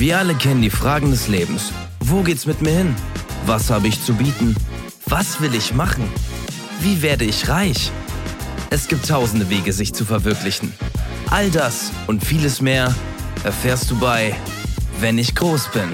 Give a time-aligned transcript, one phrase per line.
[0.00, 1.74] Wir alle kennen die Fragen des Lebens.
[2.02, 2.96] Wo geht's mit mir hin?
[3.44, 4.56] Was habe ich zu bieten?
[5.04, 6.08] Was will ich machen?
[6.80, 7.92] Wie werde ich reich?
[8.70, 10.72] Es gibt tausende Wege, sich zu verwirklichen.
[11.28, 12.94] All das und vieles mehr
[13.44, 14.34] erfährst du bei
[15.00, 15.90] Wenn ich groß bin.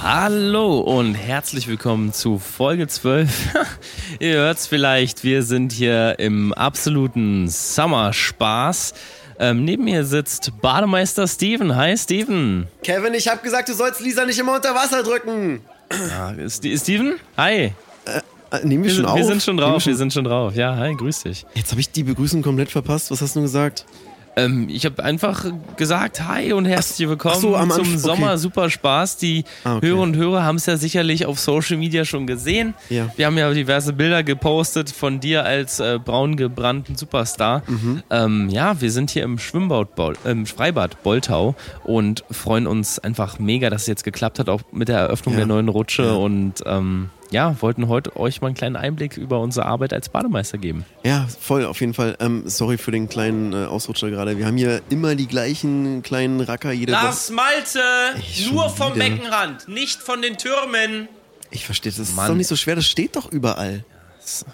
[0.00, 3.54] Hallo und herzlich willkommen zu Folge 12.
[4.20, 8.94] Ihr hört's vielleicht, wir sind hier im absoluten Sommerspaß.
[9.38, 11.74] Ähm, neben mir sitzt Bademeister Steven.
[11.76, 12.66] Hi Steven.
[12.82, 15.60] Kevin, ich hab gesagt, du sollst Lisa nicht immer unter Wasser drücken.
[15.90, 17.14] Ja, Steven?
[17.36, 17.72] Hi.
[18.04, 19.16] Äh, nehmen wir, Wir, schon auf?
[19.16, 20.54] wir sind schon drauf, wir sind schon drauf.
[20.54, 21.46] Ja, hi, grüß dich.
[21.54, 23.10] Jetzt habe ich die Begrüßung komplett verpasst.
[23.10, 23.86] Was hast du gesagt?
[24.34, 25.44] Ähm, ich habe einfach
[25.76, 28.36] gesagt, hi und herzlich willkommen so, am zum Anfang- Sommer okay.
[28.38, 29.18] Super Spaß.
[29.18, 29.88] Die Ah, okay.
[29.88, 32.72] Hörer und Hörer haben es ja sicherlich auf Social Media schon gesehen.
[32.88, 33.08] Ja.
[33.16, 37.62] Wir haben ja diverse Bilder gepostet von dir als äh, braun gebrannten Superstar.
[37.66, 38.02] Mhm.
[38.08, 39.88] Ähm, ja, wir sind hier im Schwimmbad,
[40.24, 44.88] ähm, Freibad Boltau und freuen uns einfach mega, dass es jetzt geklappt hat, auch mit
[44.88, 45.40] der Eröffnung Ja.
[45.40, 46.12] der neuen Rutsche Ja.
[46.12, 50.58] und ähm, ja, wollten heute euch mal einen kleinen Einblick über unsere Arbeit als Bademeister
[50.58, 50.84] geben.
[51.02, 52.16] Ja, voll, auf jeden Fall.
[52.20, 54.38] Ähm, sorry für den kleinen äh, Ausrutscher gerade.
[54.38, 57.32] Wir haben hier immer die gleichen kleinen Racker jede Woche.
[57.32, 57.80] Malte,
[58.14, 59.06] Ey, nur vom wieder.
[59.06, 61.08] Beckenrand, nicht von den Türmen.
[61.50, 62.28] Ich verstehe, das ist Mann.
[62.28, 63.84] doch nicht so schwer, das steht doch überall.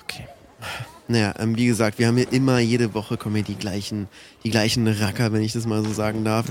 [0.04, 0.24] Okay.
[1.10, 4.08] Naja, ähm, wie gesagt, wir haben hier immer jede Woche kommen hier die gleichen,
[4.44, 6.46] die gleichen Racker, wenn ich das mal so sagen darf,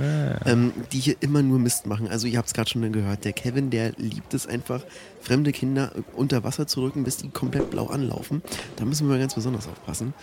[0.45, 2.07] ähm, die hier immer nur Mist machen.
[2.07, 4.81] Also ihr habt es gerade schon gehört, der Kevin, der liebt es einfach,
[5.27, 8.41] fremde Kinder unter Wasser zu rücken, bis die komplett blau anlaufen.
[8.77, 10.13] Da müssen wir ganz besonders aufpassen.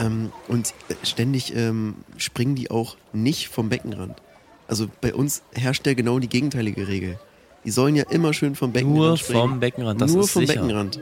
[0.00, 4.20] Ähm, und äh, ständig ähm, springen die auch nicht vom Beckenrand.
[4.66, 7.20] Also bei uns herrscht ja genau die gegenteilige Regel.
[7.64, 9.40] Die sollen ja immer schön vom Beckenrand Nur springen.
[9.40, 10.60] vom Beckenrand, das Nur ist vom sicher.
[10.60, 11.00] Beckenrand.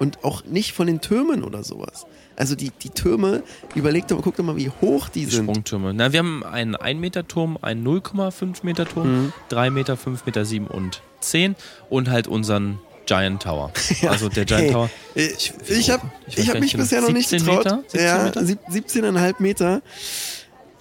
[0.00, 2.06] Und auch nicht von den Türmen oder sowas.
[2.34, 3.42] Also die, die Türme,
[3.74, 5.44] überlegt doch mal, guckt doch mal, wie hoch die Die sind.
[5.44, 5.92] Sprungtürme.
[5.94, 9.32] Na, wir haben einen 1-Meter-Turm, einen 0,5 Meter Turm, Mhm.
[9.50, 11.54] 3 Meter, 5 Meter 7 und 10
[11.90, 13.70] und halt unseren Giant Tower.
[14.08, 14.90] Also der Giant Hey, Tower.
[15.14, 16.10] äh, Ich- Ich, habe?
[16.28, 16.82] Ich hab nicht mich genau.
[16.84, 17.64] bisher noch nicht 17 getraut.
[17.64, 17.82] Meter?
[17.88, 18.44] 17 ja, Meter?
[18.46, 19.82] sieb- 17,5 Meter.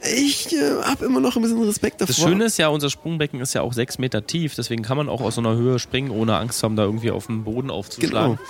[0.01, 2.15] Ich äh, habe immer noch ein bisschen Respekt davor.
[2.15, 5.09] Das Schöne ist ja, unser Sprungbecken ist ja auch 6 Meter tief, deswegen kann man
[5.09, 8.37] auch aus so einer Höhe springen, ohne Angst haben, da irgendwie auf dem Boden aufzuschlagen.
[8.37, 8.49] Genau.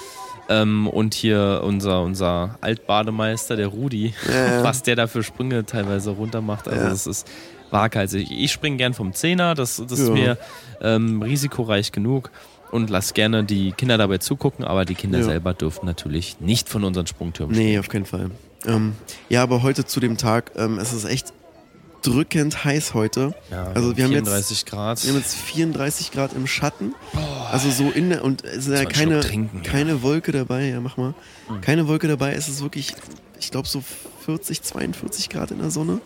[0.50, 4.64] Ähm, und hier unser, unser Altbademeister, der Rudi, Ja.
[4.64, 6.68] was der da für Sprünge teilweise runter macht.
[6.68, 6.90] Also Ja.
[6.90, 7.28] das ist
[7.72, 8.32] waghalsig.
[8.32, 10.14] Ich springe gern vom Zehner, das, das ist Ja.
[10.14, 10.38] mir
[10.82, 12.32] ähm, risikoreich genug
[12.72, 15.26] und lass gerne die Kinder dabei zugucken, aber die Kinder Ja.
[15.26, 18.32] selber dürfen natürlich nicht von unseren Sprungtürmen Nee, auf keinen Fall.
[18.66, 18.94] Ähm,
[19.30, 21.32] ja, aber heute zu dem Tag, ähm, es ist echt
[22.02, 23.34] drückend heiß heute.
[23.52, 25.04] Ja, also wir haben jetzt 34 Grad.
[25.04, 26.96] Wir haben jetzt 34 Grad im Schatten.
[27.52, 29.70] Also so in der, und es ist ja keine, trinken, ja.
[29.70, 31.14] keine Wolke dabei, ja mach mal.
[31.62, 32.94] Keine Wolke dabei, es ist wirklich,
[33.40, 33.84] ich glaube so
[34.26, 36.02] 40, 42 Grad in der Sonne.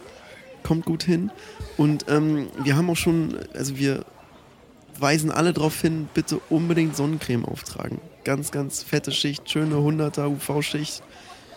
[0.64, 1.32] Kommt gut hin.
[1.76, 4.06] Und ähm, wir haben auch schon, also wir
[4.98, 8.00] weisen alle darauf hin, bitte unbedingt Sonnencreme auftragen.
[8.24, 11.03] Ganz, ganz fette Schicht, schöne 100er UV-Schicht.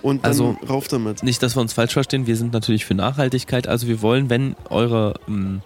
[0.03, 1.23] Und dann Also, rauf damit.
[1.23, 3.67] Nicht, dass wir uns falsch verstehen, wir sind natürlich für Nachhaltigkeit.
[3.69, 5.62] Also wir wollen, wenn eure ähm,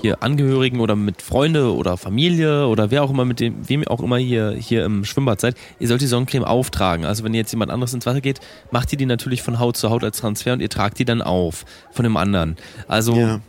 [0.00, 4.00] hier Angehörigen oder mit Freunde oder Familie oder wer auch immer mit dem, wem auch
[4.00, 7.04] immer hier, hier im Schwimmbad seid, ihr sollt die Sonnencreme auftragen.
[7.06, 8.40] Also wenn jetzt jemand anderes ins Wasser geht,
[8.70, 11.22] macht ihr die natürlich von Haut zu Haut als Transfer und ihr tragt die dann
[11.22, 12.56] auf von dem anderen.
[12.88, 13.40] Also Ja.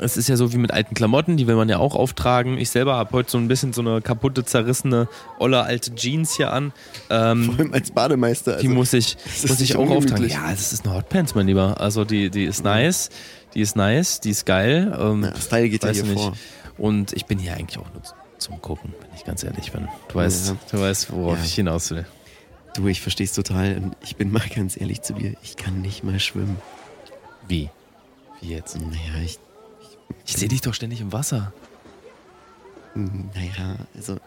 [0.00, 2.58] Es ist ja so wie mit alten Klamotten, die will man ja auch auftragen.
[2.58, 5.08] Ich selber habe heute so ein bisschen so eine kaputte, zerrissene,
[5.38, 6.72] olle alte Jeans hier an.
[7.10, 8.58] Ähm, Vor allem als Bademeister.
[8.58, 10.28] die also- muss ich, muss ich auch auftragen.
[10.28, 11.80] Ja, das ist eine Hotpants, mein Lieber.
[11.80, 13.10] Also die, die ist nice,
[13.54, 14.96] die ist nice, die ist geil.
[14.98, 16.14] Ähm, Ja, Style geht ja hier nicht.
[16.14, 16.34] vor.
[16.78, 18.02] Und ich bin hier eigentlich auch nur
[18.38, 19.88] zum Gucken, wenn ich ganz ehrlich bin.
[20.08, 20.56] Du weißt, Ja.
[20.70, 21.44] du weißt, worauf Ja.
[21.44, 22.06] ich hinaus will.
[22.76, 23.76] Du, ich versteh's total.
[23.78, 25.34] Und ich bin mal ganz ehrlich zu dir.
[25.42, 26.56] Ich kann nicht mal schwimmen.
[27.48, 27.68] Wie?
[28.40, 28.76] Wie jetzt?
[28.80, 29.38] Naja, ich,
[30.26, 31.52] Ich sehe dich doch ständig im Wasser.
[32.94, 34.18] naja, also,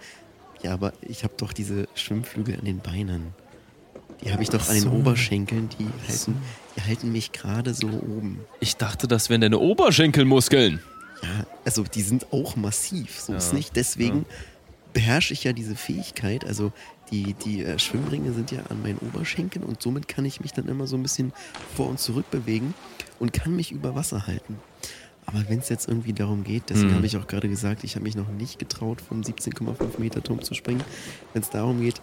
[0.62, 3.34] ja, aber ich habe doch diese Schwimmflügel an den Beinen.
[4.24, 4.92] Die habe ich doch an den so.
[4.92, 5.70] Oberschenkeln.
[5.80, 6.38] Die halten,
[6.78, 8.40] die halten mich gerade so oben.
[8.62, 10.80] Ich dachte, das wären deine Oberschenkelmuskeln.
[11.22, 13.20] Ja, also die sind auch massiv.
[13.20, 13.76] So ist Ja, nicht.
[13.76, 14.26] Deswegen
[14.94, 16.46] beherrsche ich ja diese Fähigkeit.
[16.46, 16.72] Also
[17.12, 20.68] die, die äh, Schwimmringe sind ja an meinen Oberschenkeln und somit kann ich mich dann
[20.68, 21.34] immer so ein bisschen
[21.76, 22.74] vor und zurück bewegen
[23.20, 24.58] und kann mich über Wasser halten.
[25.26, 26.96] Aber wenn es jetzt irgendwie darum geht, deswegen Mhm.
[26.96, 30.42] habe ich auch gerade gesagt, ich habe mich noch nicht getraut, vom 17,5 Meter Turm
[30.42, 30.84] zu springen.
[31.34, 32.02] Wenn es darum geht,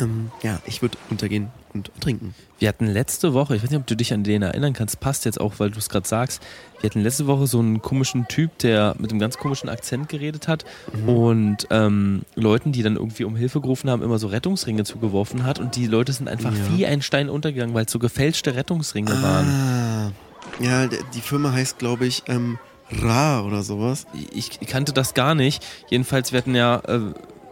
[0.00, 2.36] ähm, ja, ich würde untergehen und trinken.
[2.60, 5.24] Wir hatten letzte Woche, ich weiß nicht, ob du dich an den erinnern kannst, passt
[5.24, 6.40] jetzt auch, weil du es gerade sagst.
[6.80, 10.46] Wir hatten letzte Woche so einen komischen Typ, der mit einem ganz komischen Akzent geredet
[10.46, 10.64] hat
[11.06, 15.58] und ähm, Leuten, die dann irgendwie um Hilfe gerufen haben, immer so Rettungsringe zugeworfen hat
[15.58, 16.76] und die Leute sind einfach Ja.
[16.76, 20.12] wie ein Stein untergegangen, weil es so gefälschte Rettungsringe waren.
[20.60, 22.58] Ja, die Firma heißt, glaube ich, ähm,
[23.00, 24.06] Ra oder sowas.
[24.34, 25.64] Ich kannte das gar nicht.
[25.88, 27.00] Jedenfalls, wir hatten ja, äh,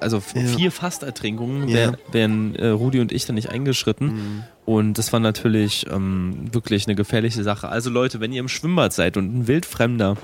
[0.01, 0.43] also Ja.
[0.43, 1.75] vier Fastertrinkungen, Ja.
[1.75, 4.07] wär, wären äh, Rudi und ich da nicht eingeschritten.
[4.07, 4.45] Mhm.
[4.67, 7.69] Und das war natürlich ähm, wirklich eine gefährliche Sache.
[7.69, 10.17] Also Leute, wenn ihr im Schwimmbad seid und ein Wildfremder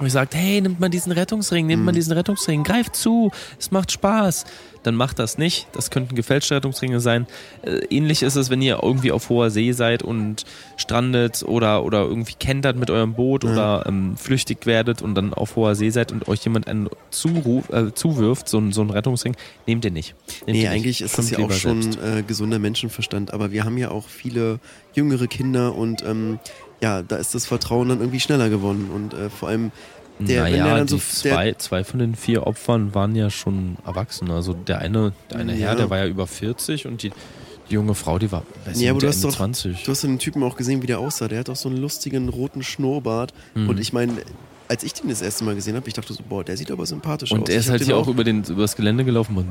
[0.00, 1.94] euch sagt, hey, nimmt mal diesen Rettungsring, mal Mhm.
[1.94, 4.44] diesen Rettungsring, greift zu, es macht Spaß,
[4.82, 5.66] dann macht das nicht.
[5.72, 7.26] Das könnten gefälschte Rettungsringe sein.
[7.62, 10.44] Äh, ähnlich ist es, wenn ihr irgendwie auf hoher See seid und
[10.76, 13.50] strandet oder, oder irgendwie kentert mit eurem Boot Ja.
[13.52, 17.70] oder ähm, flüchtig werdet und dann auf hoher See seid und euch jemand einen zuruf,
[17.70, 19.36] äh, zuwirft, so, einen- so einen Rettungsring,
[19.66, 20.14] nehmt ihr nicht.
[20.46, 20.68] Nehmt Nee, ihr nicht.
[20.70, 24.58] eigentlich ist das ja auch schon äh, gesunder Menschenverstand, aber wir haben ja auch viele
[24.92, 26.38] jüngere Kinder und ähm,
[26.84, 29.70] ja, da ist das Vertrauen dann irgendwie schneller gewonnen und äh, vor allem
[30.18, 33.30] der, wenn naja, der dann die so zwei, zwei von den vier Opfern waren ja
[33.30, 34.30] schon erwachsen.
[34.30, 35.68] Also der eine, der eine Ja.
[35.68, 37.10] Herr, der war ja über 40 und die,
[37.68, 39.82] die junge Frau, die war weiß Ja, aber du hast doch- 20.
[39.82, 41.26] Du hast den Typen auch gesehen, wie der aussah.
[41.26, 43.32] Der hat auch so einen lustigen roten Schnurrbart.
[43.54, 43.68] Mhm.
[43.70, 44.12] Und ich meine,
[44.68, 46.86] als ich den das erste Mal gesehen habe, ich dachte so, boah, der sieht aber
[46.86, 47.38] sympathisch aus.
[47.38, 49.36] und er ist halt hier auch über, den, über das Gelände gelaufen.
[49.36, 49.48] Und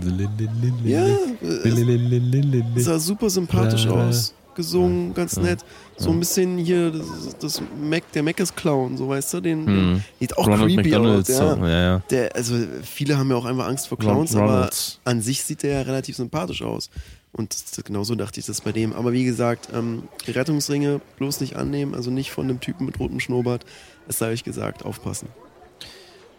[0.86, 4.34] Ja, äh, sah super sympathisch aus.
[4.56, 5.44] Gesungen, ganz Ja.
[5.44, 5.60] nett.
[5.98, 10.04] So ein bisschen hier, das, das Mac, der Meckes-Clown, so weißt du, den, den Hm.
[10.20, 11.30] sieht auch Ronald creepy McDonalds.
[11.32, 11.58] aus.
[11.60, 11.68] Ja.
[11.68, 12.02] Ja, ja.
[12.10, 15.00] Der, also viele haben ja auch einfach Angst vor Clowns, aber Ronalds.
[15.06, 16.90] an sich sieht der ja relativ sympathisch aus.
[17.36, 18.94] Und genauso dachte ich das bei dem.
[18.94, 23.00] Aber wie gesagt, ähm, die Rettungsringe bloß nicht annehmen, also nicht von einem Typen mit
[23.00, 23.66] rotem Schnurrbart.
[24.06, 25.30] Das sei euch gesagt, aufpassen.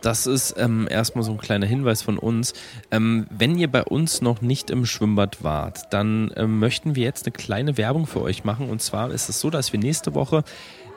[0.04, 2.52] Das ist ähm, erstmal so ein kleiner Hinweis von uns.
[2.90, 7.24] Ähm, wenn ihr bei uns noch nicht im Schwimmbad wart, dann ähm, möchten wir jetzt
[7.24, 8.68] eine kleine Werbung für euch machen.
[8.68, 10.44] Und zwar ist es so, dass wir nächste Woche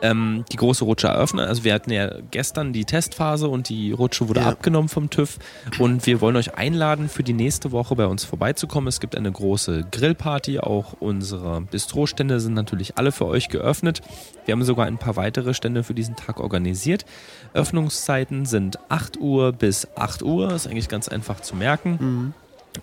[0.01, 1.45] ähm, die große Rutsche eröffnen.
[1.47, 4.49] Also wir hatten ja gestern die Testphase und die Rutsche wurde Ja.
[4.49, 5.39] abgenommen vom TÜV.
[5.79, 8.87] Und wir wollen euch einladen, für die nächste Woche bei uns vorbeizukommen.
[8.87, 10.59] Es gibt eine große Grillparty.
[10.59, 14.01] Auch unsere Bistrostände sind natürlich alle für euch geöffnet.
[14.45, 17.05] Wir haben sogar ein paar weitere Stände für diesen Tag organisiert.
[17.53, 20.53] Öffnungszeiten sind 8 Uhr bis 8 Uhr.
[20.53, 22.33] Ist eigentlich ganz einfach zu merken.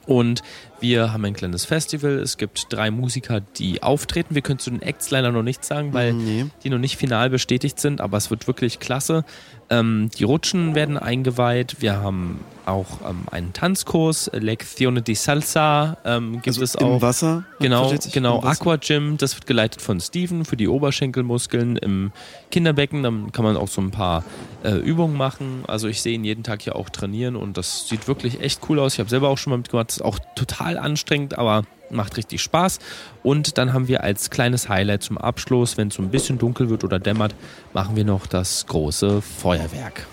[0.06, 0.42] Und
[0.80, 2.12] wir haben ein kleines Festival.
[2.18, 4.34] Es gibt drei Musiker, die auftreten.
[4.34, 6.46] Wir können zu den Acts leider noch nichts sagen, weil Nee.
[6.62, 9.24] die noch nicht final bestätigt sind, aber es wird wirklich klasse.
[9.70, 11.76] Ähm, die Rutschen werden eingeweiht.
[11.80, 17.02] Wir haben auch ähm, einen Tanzkurs, Leczione di Salsa ähm, gibt Also es im auch.
[17.02, 17.44] Wasser.
[17.60, 18.38] Genau, genau.
[18.38, 18.60] im Wasser.
[18.60, 22.12] Aqua Gym, das wird geleitet von Steven für die Oberschenkelmuskeln im
[22.50, 23.02] Kinderbecken.
[23.02, 24.24] Dann kann man auch so ein paar
[24.62, 25.64] äh, Übungen machen.
[25.66, 28.78] Also ich sehe ihn jeden Tag hier auch trainieren und das sieht wirklich echt cool
[28.78, 28.94] aus.
[28.94, 29.88] Ich habe selber auch schon mal mitgemacht.
[29.88, 32.78] Das ist auch total anstrengend, aber macht richtig Spaß.
[33.22, 36.70] Und dann haben wir als kleines Highlight zum Abschluss, wenn es so ein bisschen dunkel
[36.70, 37.34] wird oder dämmert,
[37.72, 40.06] machen wir noch das große Feuerwerk.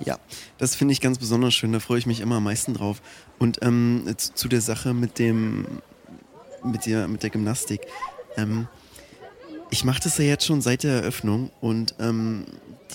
[0.00, 0.18] Ja,
[0.58, 1.72] das finde ich ganz besonders schön.
[1.72, 3.00] Da freue ich mich immer am meisten drauf.
[3.38, 5.66] Und ähm, zu, der Sache mit dem,
[6.64, 7.80] mit der, mit der Gymnastik.
[8.36, 8.66] Ähm,
[9.70, 12.44] ich mache das ja jetzt schon seit der Eröffnung und ähm,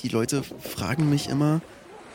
[0.01, 1.61] die Leute fragen mich immer,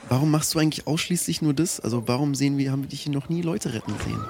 [0.09, 1.81] warum machst du eigentlich ausschließlich nur das?
[1.81, 4.21] Also warum sehen wir, haben wir dich hier noch nie Leute retten sehen?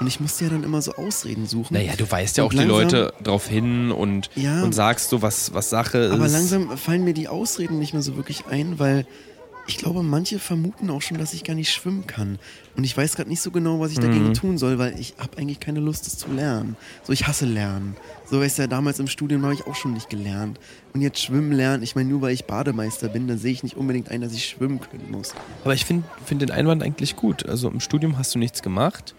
[0.00, 1.74] Und ich musste ja dann immer so Ausreden suchen.
[1.74, 4.62] Naja, du weißt ja Und auch die langsam- Leute drauf hin und, Ja.
[4.62, 6.12] und sagst so, was, was Sache ist.
[6.12, 9.06] Aber langsam fallen mir die Ausreden nicht mehr so wirklich ein, weil
[9.68, 12.38] ich glaube, manche vermuten auch schon, dass ich gar nicht schwimmen kann.
[12.76, 14.34] Und ich weiß gerade nicht so genau, was ich dagegen Mhm.
[14.34, 16.76] tun soll, weil ich habe eigentlich keine Lust, das zu lernen.
[17.04, 17.96] So, ich hasse Lernen.
[18.28, 20.58] So, weißt du, ja, damals im Studium habe ich auch schon nicht gelernt.
[20.94, 23.76] Und jetzt schwimmen lernen, ich meine, nur weil ich Bademeister bin, dann sehe ich nicht
[23.76, 25.32] unbedingt ein, dass ich schwimmen können muss.
[25.64, 27.46] Aber ich finde find den Einwand eigentlich gut.
[27.48, 29.14] Also im Studium hast du nichts gemacht,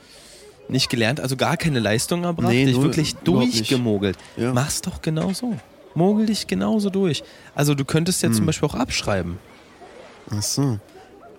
[0.67, 4.17] nicht gelernt, also gar keine Leistung erbracht, Nee, dich wirklich durchgemogelt.
[4.35, 4.51] Ja.
[4.53, 5.55] Mach's doch genauso.
[5.95, 7.23] Mogel dich genauso durch.
[7.55, 8.35] Also du könntest ja Hm.
[8.35, 9.37] zum Beispiel auch abschreiben.
[10.31, 10.79] Ach so.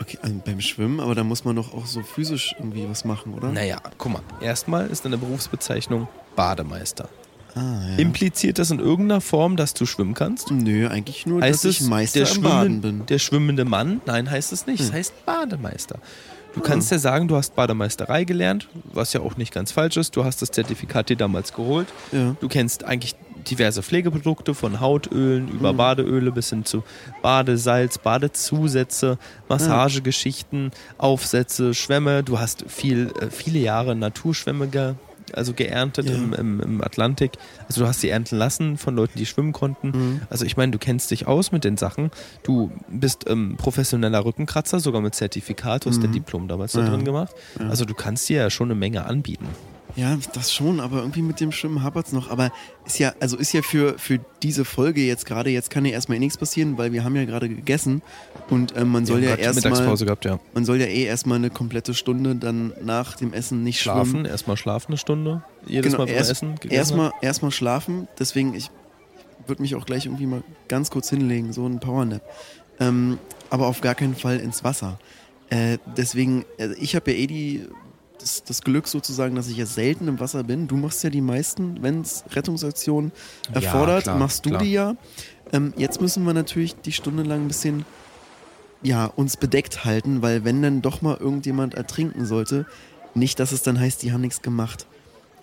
[0.00, 3.32] Okay, also beim Schwimmen, aber da muss man doch auch so physisch irgendwie was machen,
[3.34, 3.50] oder?
[3.52, 4.22] Naja, guck mal.
[4.40, 7.08] Erstmal ist deine Berufsbezeichnung Bademeister.
[7.54, 7.60] Ah,
[7.90, 7.96] ja.
[7.98, 10.50] Impliziert das in irgendeiner Form, dass du schwimmen kannst?
[10.50, 13.06] Nö, eigentlich nur, Heißt dass ich es Meister der, im Baden bin.
[13.06, 14.00] der schwimmende Mann?
[14.06, 14.80] Nein, heißt es nicht.
[14.80, 14.94] Es Hm.
[14.94, 16.00] heißt Bademeister.
[16.54, 20.14] Du kannst ja sagen, du hast Bademeisterei gelernt, was ja auch nicht ganz falsch ist.
[20.16, 21.88] Du hast das Zertifikat dir damals geholt.
[22.12, 22.37] Ja.
[22.40, 23.14] Du kennst eigentlich
[23.50, 25.76] diverse Pflegeprodukte von Hautölen über Mhm.
[25.76, 26.82] Badeöle bis hin zu
[27.23, 29.18] Badesalz, Badezusätze,
[29.49, 32.23] Massagegeschichten, Aufsätze, Schwämme.
[32.23, 34.94] Du hast viel, äh, viele Jahre Naturschwämme ge,
[35.33, 36.14] also geerntet Ja.
[36.14, 37.33] im, im, im Atlantik.
[37.69, 39.88] Also du hast sie ernten lassen von Leuten, die schwimmen konnten.
[39.88, 40.21] Mhm.
[40.31, 42.11] Also ich meine, du kennst dich aus mit den Sachen.
[42.43, 45.85] Du bist ähm, professioneller Rückenkratzer, sogar mit Zertifikat.
[45.85, 46.02] Du hast Mhm.
[46.02, 46.88] dein Diplom damals da Ja.
[46.90, 47.35] drin gemacht.
[47.59, 47.69] Ja.
[47.69, 49.47] Also du kannst dir ja schon eine Menge anbieten.
[49.96, 52.28] Ja, das schon, aber irgendwie mit dem Schwimmen hapert's noch.
[52.28, 52.50] Aber
[52.84, 56.16] ist ja, also ist ja für, für diese Folge jetzt gerade, jetzt kann ja erstmal
[56.16, 58.02] eh nichts passieren, weil wir haben ja gerade gegessen
[58.50, 60.40] und ähm, man soll ja grad erstmal, Mittagspause gehabt, ja.
[60.52, 64.24] man soll ja eh erstmal eine komplette Stunde dann nach dem Essen nicht Schlafen, schwimmen.
[64.26, 65.44] erstmal schlafen eine Stunde.
[65.66, 66.54] Jedes Genau, Mal beim erst- Essen.
[66.68, 68.70] Erstmal, erstmal schlafen, deswegen, ich
[69.46, 72.22] würde mich auch gleich irgendwie mal ganz kurz hinlegen, so ein Powernap.
[72.80, 73.18] ähm,
[73.50, 74.98] aber auf gar keinen Fall ins Wasser.
[75.50, 77.66] Äh, deswegen, äh, ich habe ja eh die,
[78.25, 80.66] das, das Glück sozusagen, dass ich ja selten im Wasser bin.
[80.66, 83.12] Du machst ja die meisten, wenn es Rettungsaktionen
[83.52, 84.62] erfordert, klar, machst du klar.
[84.62, 84.97] die ja.
[85.52, 87.85] Ähm, jetzt müssen wir natürlich die Stunde lang ein bisschen
[88.83, 92.66] ja, uns bedeckt halten, weil wenn dann doch mal irgendjemand ertrinken sollte,
[93.14, 94.87] nicht, dass es dann heißt, die haben nichts gemacht.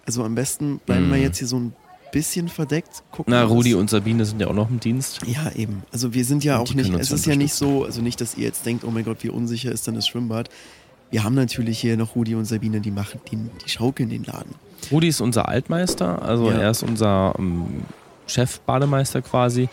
[0.06, 1.24] Also am besten bleiben wir Mhm.
[1.24, 1.74] jetzt hier so ein
[2.12, 3.04] bisschen verdeckt.
[3.12, 5.22] Gucken, Na, Rudi und Sabine sind ja auch noch im Dienst.
[5.26, 5.84] ja, eben.
[5.92, 8.36] Also wir sind ja Und auch nicht, es ist ja nicht so, also nicht, dass
[8.38, 10.50] ihr jetzt denkt, oh mein Gott, wie unsicher ist dann das Schwimmbad.
[11.12, 14.56] Wir haben natürlich hier noch Rudi und Sabine, die machen, die, die schaukeln den Laden.
[14.92, 16.58] Rudi ist unser Altmeister, also Ja.
[16.58, 17.84] er ist unser ähm,
[18.28, 19.70] Chef-Bademeister quasi.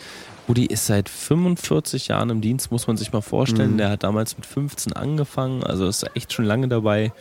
[0.47, 3.73] Rudi ist seit 45 Jahren im Dienst, muss man sich mal vorstellen.
[3.73, 3.77] Mhm.
[3.77, 7.11] Der hat damals mit 15 angefangen, also ist echt schon lange dabei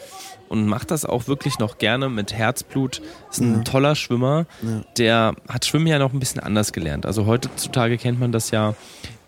[0.49, 3.03] und macht das auch wirklich noch gerne mit Herzblut.
[3.31, 3.63] Ist ein Ja.
[3.65, 4.47] toller Schwimmer.
[4.63, 4.81] Ja.
[4.97, 7.05] Der hat Schwimmen ja noch ein bisschen anders gelernt.
[7.05, 8.75] Also heutzutage kennt man das ja.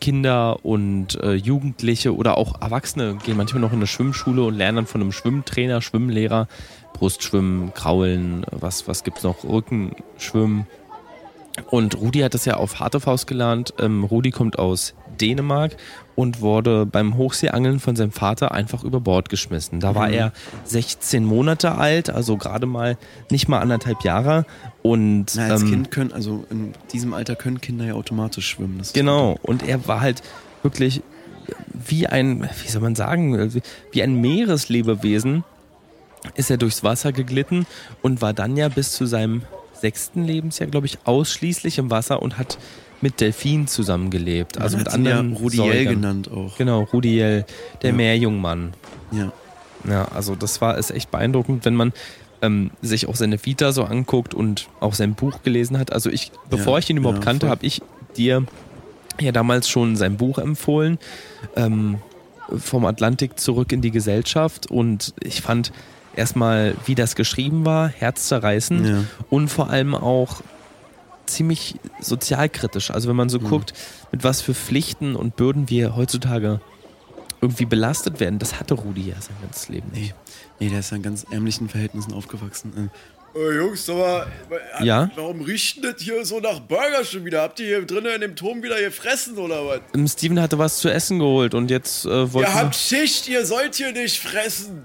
[0.00, 4.76] Kinder und äh, Jugendliche oder auch Erwachsene gehen manchmal noch in eine Schwimmschule und lernen
[4.76, 6.48] dann von einem Schwimmtrainer, Schwimmlehrer,
[6.94, 10.66] Brustschwimmen, Kraulen, was, was gibt's noch, Rückenschwimmen.
[11.70, 13.74] Und Rudi hat das ja auf harte Faust gelernt.
[13.78, 15.76] Ähm, Rudi kommt aus Dänemark
[16.16, 19.80] und wurde beim Hochseeangeln von seinem Vater einfach über Bord geschmissen.
[19.80, 20.14] Da war Mhm.
[20.14, 20.32] er
[20.64, 22.96] 16 Monate alt, also gerade mal
[23.30, 24.44] nicht mal anderthalb Jahre.
[24.82, 28.78] Und Na, als ähm, Kind können, also in diesem Alter können Kinder ja automatisch schwimmen.
[28.78, 30.22] Das ist Genau, und er war halt
[30.62, 31.02] wirklich
[31.72, 33.52] wie ein, wie soll man sagen,
[33.92, 35.44] wie ein Meereslebewesen
[36.34, 37.66] ist er durchs Wasser geglitten
[38.02, 42.36] und war dann ja bis zu seinem sechsten Lebensjahr, glaube ich, ausschließlich im Wasser und
[42.36, 42.58] hat
[43.02, 44.56] mit Delfinen zusammengelebt.
[44.56, 45.94] Man Also mit anderen ja Rudiel Säugern.
[45.94, 46.56] genannt auch.
[46.58, 47.44] Genau, Rudiel,
[47.82, 47.96] der Ja.
[47.96, 48.74] Meerjungmann.
[49.12, 49.32] Ja.
[49.88, 51.92] Ja, also das war ist echt beeindruckend, wenn man
[52.42, 55.92] ähm, sich auch seine Vita so anguckt und auch sein Buch gelesen hat.
[55.92, 57.80] Also ich, bevor ich ihn überhaupt ja, kannte, habe ich
[58.16, 58.44] dir
[59.20, 60.98] ja damals schon sein Buch empfohlen.
[61.56, 61.98] Ähm,
[62.56, 65.72] vom Atlantik zurück in die Gesellschaft und ich fand
[66.16, 69.04] erstmal, wie das geschrieben war, herzzerreißend Ja.
[69.30, 70.42] und vor allem auch
[71.30, 72.90] ziemlich sozialkritisch.
[72.90, 73.44] Also wenn man so Mhm.
[73.48, 73.72] guckt,
[74.12, 76.60] mit was für Pflichten und Bürden wir heutzutage
[77.40, 80.14] irgendwie belastet werden, das hatte Rudi ja sein ganzes Leben nicht.
[80.58, 82.90] Nee, nee, der ist ja in ganz ärmlichen Verhältnissen aufgewachsen.
[83.34, 84.26] Äh, Jungs, sag mal,
[84.80, 85.10] äh, Ja?
[85.14, 87.42] warum riecht denn das hier so nach Burger schon wieder?
[87.42, 89.80] Habt ihr hier drinnen in dem Turm wieder gefressen oder was?
[89.94, 93.46] Ähm, Steven hatte was zu essen geholt und jetzt äh, wollte Ihr habt Schicht, ihr
[93.46, 94.82] sollt hier nicht fressen.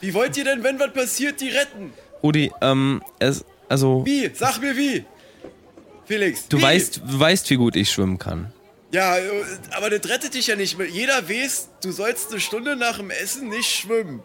[0.00, 1.92] Wie wollt ihr denn, wenn was passiert, die retten?
[2.22, 4.30] Rudi, ähm, es, also Wie?
[4.32, 5.04] Sag mir wie.
[6.06, 6.62] Felix, du wie?
[6.62, 8.52] weißt, du weißt, wie gut ich schwimmen kann.
[8.92, 9.22] Ja, äh,
[9.72, 10.86] aber das rettet dich ja nicht mehr.
[10.88, 14.22] Jeder weiß, du sollst eine Stunde nach dem Essen nicht schwimmen.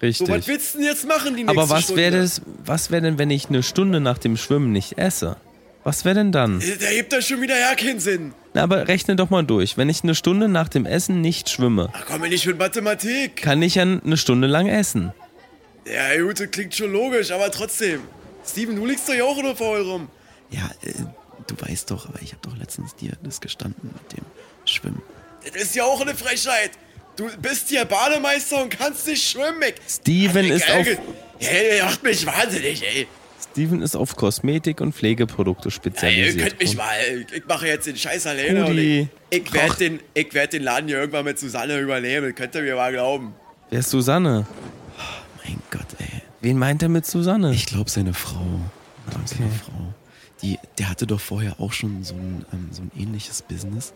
[0.00, 0.26] Richtig.
[0.28, 3.02] So, was willst du denn jetzt machen die nächste Aber was wäre das, was wäre
[3.02, 5.36] denn, wenn ich eine Stunde nach dem Schwimmen nicht esse?
[5.84, 6.60] Was wäre denn dann?
[6.60, 8.32] Äh, Der gibt da schon wieder ja keinen Sinn.
[8.54, 9.76] Na, aber rechne doch mal durch.
[9.76, 13.36] Wenn ich eine Stunde nach dem Essen nicht schwimme, Ach komm nicht mit Mathematik.
[13.36, 15.12] kann ich ja eine Stunde lang essen.
[15.86, 18.00] Ja, gut, das klingt schon logisch, aber trotzdem.
[18.46, 20.08] Steven, du liegst doch ja auch nur faul rum.
[20.50, 20.92] Ja, äh,
[21.46, 24.24] du weißt doch, aber ich habe doch letztens dir das gestanden mit dem
[24.64, 25.02] Schwimmen.
[25.52, 26.72] Das ist ja auch eine Frechheit.
[27.16, 29.62] Du bist hier Bademeister und kannst nicht schwimmen.
[29.62, 30.86] Ich, Steven ist auf,
[31.40, 33.06] Hey, ihr macht mich wahnsinnig, ey.
[33.52, 36.48] Steven ist auf Kosmetik und Pflegeprodukte Ey, ihr spezialisiert.
[36.48, 36.96] könnt mich mal.
[37.32, 38.60] Ich, mache jetzt den Scheiß alleine.
[38.64, 42.34] und Rudi, ich ich werde den, ich werd den Laden hier irgendwann mit Susanne übernehmen.
[42.34, 43.34] Könnt ihr mir mal glauben.
[43.70, 44.46] Wer ist Susanne?
[45.44, 46.22] Mein Gott, ey.
[46.40, 47.52] Wen meint er mit Susanne?
[47.52, 48.46] Ich glaube, seine Frau.
[49.06, 49.94] Ich glaube, seine Frau.
[50.42, 53.92] Die, der hatte doch vorher auch schon so ein, ähm, so ein ähnliches Business.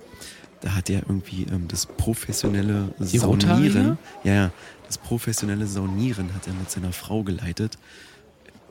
[0.60, 3.70] Da hat er irgendwie ähm, das professionelle Rothaarige?
[3.72, 3.98] Saunieren.
[4.24, 4.50] Ja, ja.
[4.86, 7.78] Das professionelle Saunieren hat er mit seiner Frau geleitet.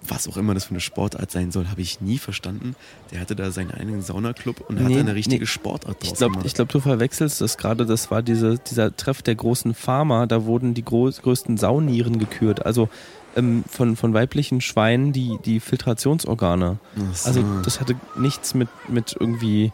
[0.04, 2.76] Was auch immer das für eine Sportart sein soll, habe ich nie verstanden.
[3.12, 5.46] Der hatte da seinen eigenen Saunaclub und hat Nee, da eine richtige nee.
[5.46, 6.48] Sportart draus Ich glaube, gemacht.
[6.48, 7.86] ich glaub, du verwechselst das gerade.
[7.86, 10.26] Das war diese, dieser Treff der großen Farmer.
[10.26, 12.66] Da wurden die groß, größten Saunieren gekürt.
[12.66, 12.90] Also
[13.36, 16.80] ähm, von, von weiblichen Schweinen die, die Filtrationsorgane.
[17.14, 17.28] So.
[17.28, 19.72] Also das hatte nichts mit, mit irgendwie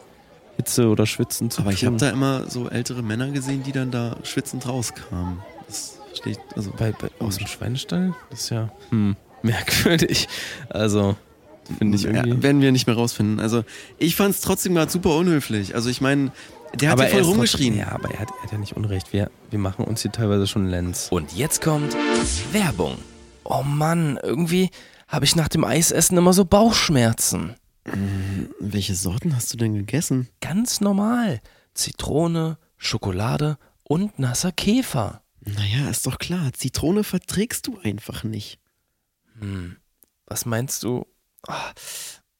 [0.56, 1.74] Hitze oder Schwitzen zu Aber tun.
[1.76, 5.38] ich habe da immer so ältere Männer gesehen, die dann da schwitzend rauskamen.
[5.66, 8.14] Das steht, also bei, bei, aus dem Schweinestall?
[8.30, 10.28] Das ist ja hm, merkwürdig.
[10.68, 11.16] Also
[11.78, 12.30] finde ich irgendwie.
[12.30, 13.40] Ja, werden wir nicht mehr rausfinden.
[13.40, 13.64] Also
[13.98, 15.74] ich fand es trotzdem gerade super unhöflich.
[15.74, 16.32] Also ich meine,
[16.74, 17.74] der hat ja er voll rumgeschrien.
[17.74, 19.12] Trotzdem, ja, aber er hat, er hat ja nicht Unrecht.
[19.12, 21.08] Wir, wir machen uns hier teilweise schon Lenz.
[21.10, 21.96] Und jetzt kommt
[22.52, 22.98] Werbung.
[23.50, 24.68] Oh Mann, irgendwie
[25.08, 27.54] habe ich nach dem Eisessen immer so Bauchschmerzen.
[28.60, 30.28] Welche Sorten hast du denn gegessen?
[30.40, 31.40] Ganz normal.
[31.72, 35.22] Zitrone, Schokolade und nasser Käfer.
[35.40, 36.52] Naja, ist doch klar.
[36.52, 38.58] Zitrone verträgst du einfach nicht.
[40.26, 41.06] Was meinst du,
[41.46, 41.70] ah,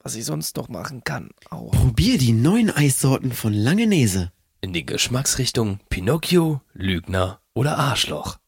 [0.01, 1.31] was ich sonst noch machen kann?
[1.49, 1.69] Au.
[1.71, 4.31] Probier die neuen Eissorten von Langenese.
[4.61, 8.39] in die Geschmacksrichtung Pinocchio, Lügner oder Arschloch.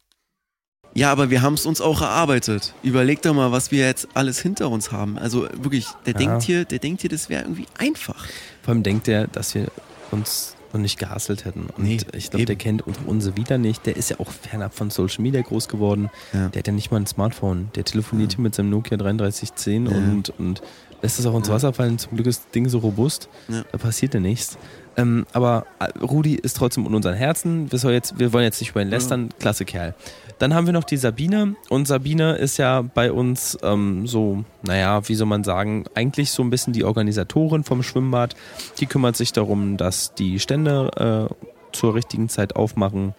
[0.94, 2.74] Ja, aber wir haben es uns auch erarbeitet.
[2.82, 5.18] Überleg doch mal, was wir jetzt alles hinter uns haben.
[5.18, 6.18] Also wirklich, der Ja.
[6.18, 8.26] denkt hier, der denkt hier, das wäre irgendwie einfach.
[8.62, 9.68] Vor allem denkt er, dass wir
[10.10, 11.66] uns noch nicht gehasselt hätten.
[11.76, 13.86] Und Nee, ich glaube, der kennt unsere, wieder nicht.
[13.86, 16.10] Der ist ja auch fernab von Social Media groß geworden.
[16.32, 16.48] Ja.
[16.48, 17.70] Der hat ja nicht mal ein Smartphone.
[17.74, 18.36] Der telefoniert Ja.
[18.36, 19.92] hier mit seinem Nokia 3310 Ja.
[19.96, 20.62] und, und
[21.02, 21.98] lässt es auch ins Wasser fallen.
[21.98, 23.28] Zum Glück ist das Ding so robust.
[23.48, 24.58] Da passiert ja nichts.
[25.00, 27.70] Ähm, aber äh, Rudi ist trotzdem in unseren Herzen.
[27.72, 29.30] Wir, jetzt, wir wollen jetzt nicht über ihn lästern.
[29.38, 29.94] Klasse Kerl.
[30.38, 31.54] Dann haben wir noch die Sabine.
[31.68, 36.42] Und Sabine ist ja bei uns ähm, so, naja, wie soll man sagen, eigentlich so
[36.42, 38.34] ein bisschen die Organisatorin vom Schwimmbad.
[38.78, 41.34] Die kümmert sich darum, dass die Stände äh,
[41.76, 43.14] zur richtigen Zeit aufmachen.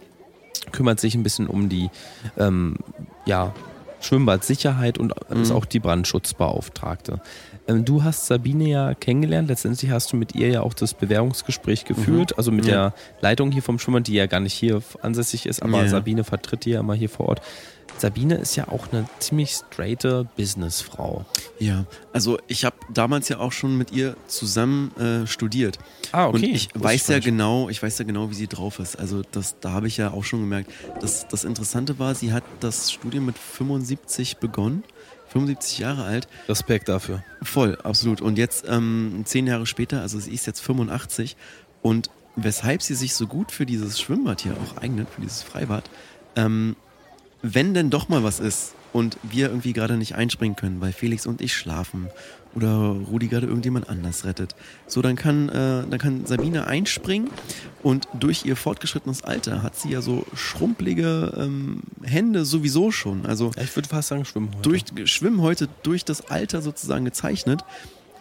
[0.71, 1.89] Kümmert sich ein bisschen um die
[2.37, 2.77] ähm,
[3.25, 3.53] ja,
[3.99, 5.55] Schwimmbadsicherheit und ist Mhm.
[5.55, 7.21] auch die Brandschutzbeauftragte.
[7.67, 9.47] Ähm, du hast Sabine ja kennengelernt.
[9.47, 12.69] Letztendlich hast du mit ihr ja auch das Bewerbungsgespräch geführt, also mit Mhm.
[12.71, 12.75] Ja.
[12.89, 15.87] der Leitung hier vom Schwimmbad, die ja gar nicht hier ansässig ist, aber Ja.
[15.87, 17.41] Sabine vertritt die ja immer hier vor Ort.
[17.97, 21.25] Sabine ist ja auch eine ziemlich straighte Businessfrau.
[21.59, 25.77] Ja, also ich habe damals ja auch schon mit ihr zusammen äh, studiert.
[26.11, 28.97] Ah, Und ich Wusste weiß ja genau, ich weiß ja genau, wie sie drauf ist.
[28.97, 30.71] Also das, da habe ich ja auch schon gemerkt.
[30.99, 34.83] Das, das Interessante war, sie hat das Studium mit 75 begonnen,
[35.31, 36.27] 75 Jahre alt.
[36.49, 37.23] Respekt dafür.
[37.41, 38.21] Voll, absolut.
[38.21, 41.37] Und jetzt ähm, zehn Jahre später, also sie ist jetzt 85
[41.81, 45.89] und weshalb sie sich so gut für dieses Schwimmbad hier auch eignet, für dieses Freibad,
[46.35, 46.75] ähm,
[47.41, 51.25] wenn denn doch mal was ist und wir irgendwie gerade nicht einspringen können, weil Felix
[51.25, 52.07] und ich schlafen
[52.55, 54.55] oder Rudi gerade irgendjemand anders rettet,
[54.87, 57.29] so dann kann, äh, dann kann Sabine einspringen
[57.83, 63.25] und durch ihr fortgeschrittenes Alter hat sie ja so schrumpelige ähm, Hände sowieso schon.
[63.25, 64.61] Also ich würde fast sagen, schwimmen heute.
[64.93, 67.63] durch Schwimmen heute durch das Alter sozusagen gezeichnet.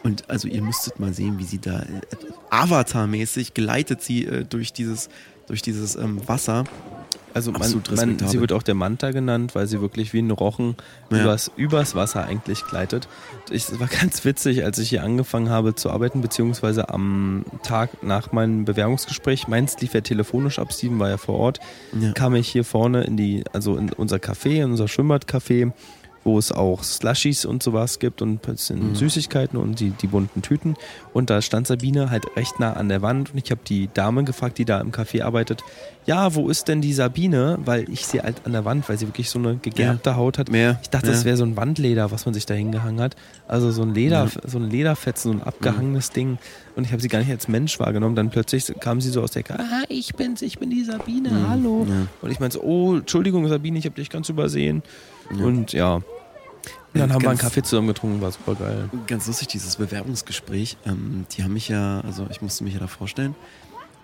[0.03, 2.01] Und also ihr müsstet mal sehen, wie sie da äh,
[2.49, 5.11] Avatar-mäßig gleitet sie äh, durch dieses
[5.47, 6.65] durch dieses ähm, Wasser.
[7.33, 7.61] Also man,
[7.95, 10.75] man, sie wird auch der Manta genannt, weil sie wirklich wie ein Rochen
[11.13, 11.23] Ja.
[11.23, 13.09] übers, übers Wasser eigentlich gleitet.
[13.51, 18.03] Ich, es war ganz witzig, als ich hier angefangen habe zu arbeiten, beziehungsweise am Tag
[18.03, 21.61] nach meinem Bewerbungsgespräch, meins lief ja telefonisch ab, Steven war ja vor Ort,
[21.99, 22.13] Ja.
[22.13, 25.73] kam ich hier vorne in die, also in unser Café, in unser Schwimmbadcafé,
[26.25, 28.95] wo es auch Slushies und sowas gibt und ein bisschen Mhm.
[28.95, 30.77] Süßigkeiten und die, die bunten Tüten.
[31.13, 34.25] Und da stand Sabine halt recht nah an der Wand und ich habe die Dame
[34.25, 35.65] gefragt, die da im Café arbeitet,
[36.07, 37.59] ja, wo ist denn die Sabine?
[37.65, 40.51] Weil ich sehe halt an der Wand, weil sie wirklich so eine gegerbte Haut hat.
[40.51, 40.79] Mehr.
[40.83, 41.13] Ich dachte, ja.
[41.13, 43.17] das wäre so ein Wandleder, was man sich da hingehangen hat.
[43.49, 46.39] Also so ein Leder, so ein Lederfetzen, so ein abgehangenes Ding.
[46.75, 48.17] Und ich habe sie gar nicht als Mensch wahrgenommen.
[48.17, 51.49] Dann plötzlich kam sie so aus der Ecke, ah, ich bin's, ich bin die Sabine,
[51.49, 51.87] hallo.
[51.89, 52.07] Ja.
[52.23, 54.83] Und ich meinte so, oh, Entschuldigung, Sabine, ich habe dich ganz übersehen.
[55.31, 55.95] Und ja.
[56.93, 58.91] Und dann haben wir einen Ganz- Kaffee zusammen getrunken, war super geil.
[59.07, 60.77] Ganz lustig, dieses Bewerbungsgespräch.
[60.85, 63.37] Ähm, die haben mich ja, also ich musste mich ja da vorstellen.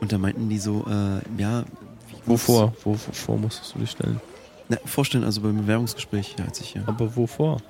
[0.01, 1.62] Und da meinten die so, äh, ja.
[1.65, 2.75] wie- Wovor?
[2.85, 4.21] Wo, wovor musstest du dich stellen?
[4.69, 6.83] Na, vorstellen, also beim Bewerbungsgespräch, ja, als ich ja.
[6.87, 7.61] Aber wovor?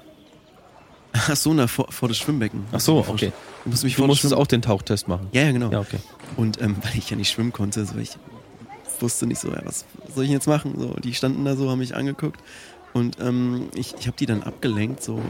[1.12, 2.64] Ach so, na, vor, vor das Schwimmbecken.
[2.72, 3.32] Ach so, okay.
[3.64, 5.28] Du musst mich Du musstest auch den Tauchtest machen.
[5.32, 5.70] Ja, ja, genau.
[5.70, 5.98] Ja, okay.
[6.36, 8.10] Und ähm, weil ich ja nicht schwimmen konnte, so ich
[9.00, 10.74] wusste nicht so, ja, was soll ich jetzt machen?
[10.78, 12.40] So, die standen da so, haben mich angeguckt
[12.96, 15.20] und ähm, ich, ich habe die dann abgelenkt, so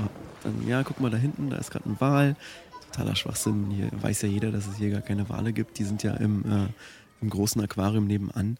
[0.45, 2.37] dann, ja, guck mal da hinten, da ist gerade ein Wal.
[2.93, 3.73] Totaler Schwachsinn.
[3.73, 5.77] Hier weiß ja jeder, dass es hier gar keine Wale gibt.
[5.81, 6.69] Die sind ja im, äh,
[7.21, 8.59] im großen Aquarium nebenan.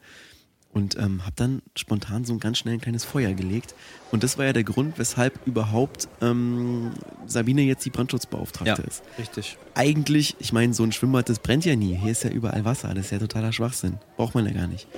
[0.73, 3.77] Und ähm, habe dann spontan so ein ganz schnell ein kleines Feuer gelegt.
[4.11, 6.91] Und das war ja der Grund, weshalb überhaupt ähm,
[7.27, 9.57] Sabine jetzt die Brandschutzbeauftragte ist richtig.
[9.75, 11.95] eigentlich, ich meine, so ein Schwimmbad, das brennt ja nie.
[11.95, 12.89] Hier ist ja überall Wasser.
[12.89, 14.01] Das ist ja totaler Schwachsinn.
[14.17, 14.89] Braucht man ja gar nicht.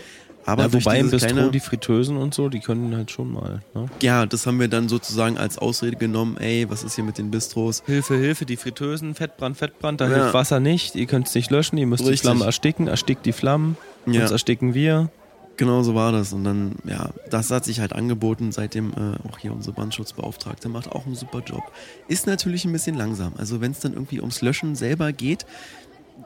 [0.49, 3.61] Aber Ja, wobei im Bistro kleine, die Fritteusen und so, die können halt schon mal.
[3.75, 3.87] Ne?
[4.03, 6.39] ja, das haben wir dann sozusagen als Ausrede genommen.
[6.39, 7.83] Ey, was ist hier mit den Bistros?
[7.85, 10.15] Hilfe, Hilfe, die Fritteusen, Fettbrand, Fettbrand, da Ja.
[10.17, 12.23] hilft Wasser nicht, ihr könnt es nicht löschen, ihr müsst die Richtig.
[12.23, 14.23] Flammen ersticken, erstickt die Flammen, Ja.
[14.23, 15.11] uns ersticken wir.
[15.59, 16.33] Genau so war das.
[16.33, 18.53] Und dann, ja, das hat sich halt angeboten.
[18.53, 21.65] Seitdem äh, auch hier unsere Brandschutzbeauftragte macht auch einen super Job.
[22.07, 23.33] Ist natürlich ein bisschen langsam.
[23.37, 25.47] Also wenn es dann irgendwie ums Löschen selber geht,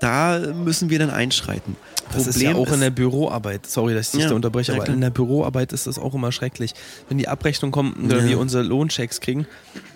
[0.01, 1.77] da müssen wir dann einschreiten.
[2.13, 4.87] Das ist ja auch in der Büroarbeit, sorry, dass ich dich Ja, da unterbreche, aber
[4.89, 6.75] in der Büroarbeit ist das auch immer schrecklich.
[7.09, 8.27] Wenn die Abrechnung kommt oder Ja.
[8.29, 9.47] wir unsere Lohnchecks kriegen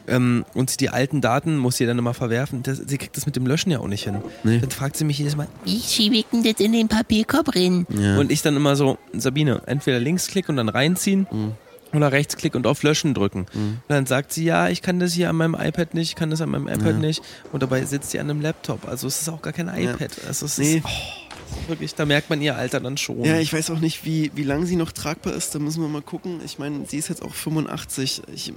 [0.08, 3.26] ähm, und sie die alten Daten muss sie dann immer verwerfen, das, sie kriegt das
[3.26, 4.16] mit dem Löschen ja auch nicht hin.
[4.44, 4.60] Nee.
[4.60, 7.86] Dann fragt sie mich jedes Mal, Wie schiebe ich denn das in den Papierkorb rein?
[7.90, 8.18] Ja.
[8.18, 11.52] Und ich dann immer so, Sabine, entweder Linksklick und dann reinziehen Mhm.
[11.92, 13.46] Oder Rechtsklick und auf Löschen drücken.
[13.54, 16.30] Und dann sagt sie, ja, ich kann das hier an meinem iPad nicht, ich kann
[16.30, 16.92] das an meinem iPad Ja.
[16.92, 17.22] nicht.
[17.52, 18.86] Und dabei sitzt sie an einem Laptop.
[18.88, 20.10] Also es ist auch gar kein iPad.
[20.26, 20.76] Also es Nee.
[20.78, 23.24] ist, oh, wirklich, da merkt man ihr Alter dann schon.
[23.24, 25.54] Ja, ich weiß auch nicht, wie, wie lange sie noch tragbar ist.
[25.54, 26.40] Da müssen wir mal gucken.
[26.44, 28.22] Ich meine, sie ist jetzt auch 85.
[28.34, 28.52] Ich,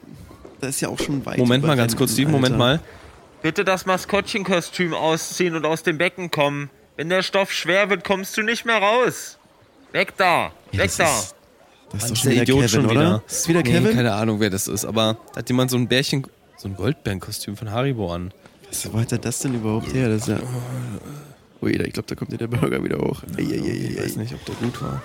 [0.60, 1.38] da ist ja auch schon weit.
[1.38, 2.80] Moment mal ganz kurz, im Steven, Moment mal.
[3.42, 6.70] Bitte das Maskottchenkostüm ausziehen und aus dem Becken kommen.
[6.98, 9.38] Wenn der Stoff schwer wird, kommst du nicht mehr raus.
[9.94, 10.52] Weg da.
[10.74, 11.06] Ja, Weg da.
[11.06, 11.36] Ist,
[11.92, 12.92] das ist doch schon wieder Idiot Kevin, schon oder?
[12.94, 13.24] wieder.
[13.28, 13.96] Ist es wieder Nee, Kevin?
[13.96, 16.26] keine Ahnung, wer das ist, aber da hat jemand so ein Bärchen,
[16.58, 18.34] so ein Goldbärenkostüm von Haribo an.
[18.70, 20.10] Was, wo hat er das denn überhaupt her?
[20.10, 20.40] Das ist ja...
[21.62, 23.24] Ui, ich glaube, da kommt ja der Burger wieder hoch.
[23.38, 24.22] Ei, ei, ei, Ich ei, weiß ei.
[24.22, 25.02] nicht, ob der gut war.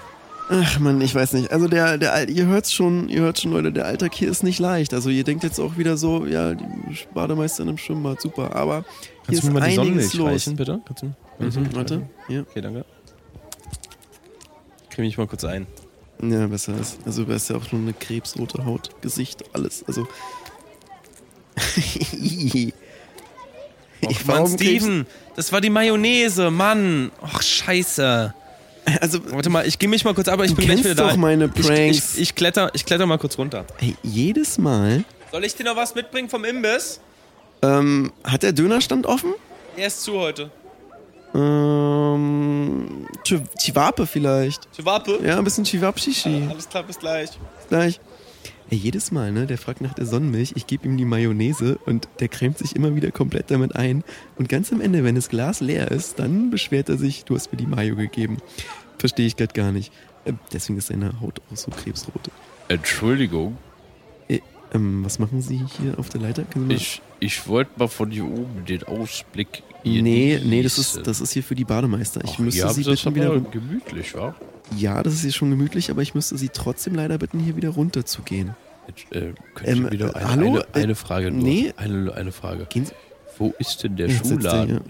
[0.50, 1.50] Ach man, ich weiß nicht.
[1.50, 4.58] Also der, der, ihr hört's schon, ihr hört schon, Leute, der Alltag hier ist nicht
[4.58, 4.92] leicht.
[4.92, 6.64] Also ihr denkt jetzt auch wieder so, ja, die
[7.14, 8.54] Bademeisterin im Schwimmbad, super.
[8.54, 8.84] Aber hier
[9.26, 10.28] Kannst ist du mir mal die einiges Sonnenmilch los.
[10.28, 10.80] reichen, bitte?
[10.86, 12.40] Kannst du Mhm, Sonnenmilch warte, ja.
[12.42, 12.84] Okay, danke.
[14.90, 15.66] Creme ich mal kurz ein.
[16.30, 16.98] Ja, besser ist.
[17.04, 19.84] Also du hast ja auch schon eine krebsrote Haut, Gesicht, alles.
[19.86, 20.06] Also.
[24.06, 25.06] Och, Mann, Steven,
[25.36, 27.10] das war die Mayonnaise, Mann.
[27.22, 28.34] Och, scheiße.
[29.00, 31.08] Also, Warte mal, ich gehe mich mal kurz ab, aber ich bin gleich wieder da.
[31.08, 32.14] doch meine ich, Pranks.
[32.16, 33.64] ich, ich, kletter, ich kletter mal kurz runter.
[33.78, 37.00] Hey, jedes Mal Soll ich dir noch was mitbringen vom Imbiss?
[37.62, 39.32] ähm, hat der Dönerstand offen?
[39.76, 40.50] Er ist zu heute.
[41.34, 44.68] Ähm, Chivape vielleicht.
[44.74, 45.18] Chivape?
[45.24, 46.46] Ja, ein bisschen Chivapshishi.
[46.48, 47.30] Alles klar, bis gleich.
[47.68, 48.00] Gleich.
[48.70, 52.08] Ey, jedes Mal, ne, der fragt nach der Sonnenmilch, ich gebe ihm die Mayonnaise und
[52.20, 54.04] der cremt sich immer wieder komplett damit ein.
[54.36, 57.52] Und ganz am Ende, wenn das Glas leer ist, dann beschwert er sich, du hast
[57.52, 58.38] mir die Mayo gegeben.
[58.98, 59.92] Verstehe ich gerade gar nicht.
[60.24, 62.30] Äh, deswegen ist seine Haut auch so krebsrot.
[62.68, 63.58] Entschuldigung,
[64.28, 64.40] Äh,
[64.72, 66.44] ähm, was machen Sie hier auf der Leiter?
[66.70, 71.32] Ich, ich wollte mal von hier oben den Ausblick nee, nee, das ist, das ist
[71.32, 72.22] hier für die Bademeister.
[72.24, 74.34] Ich Ach, müsste Sie bitten, wieder gemütlich, wa?
[74.76, 77.68] Ja, das ist hier schon gemütlich, aber ich müsste Sie trotzdem leider bitten, hier wieder
[77.70, 78.54] runter zu gehen.
[78.86, 79.32] Jetzt, äh,
[79.64, 80.48] Ähm, ihr wieder äh, eine, hallo?
[80.52, 81.42] eine, eine Äh, Frage nur.
[81.42, 81.72] nee.
[81.76, 82.66] Eine, eine Frage.
[82.68, 82.92] Gehen Sie.
[83.38, 84.80] Wo ist denn der er Schuhladen?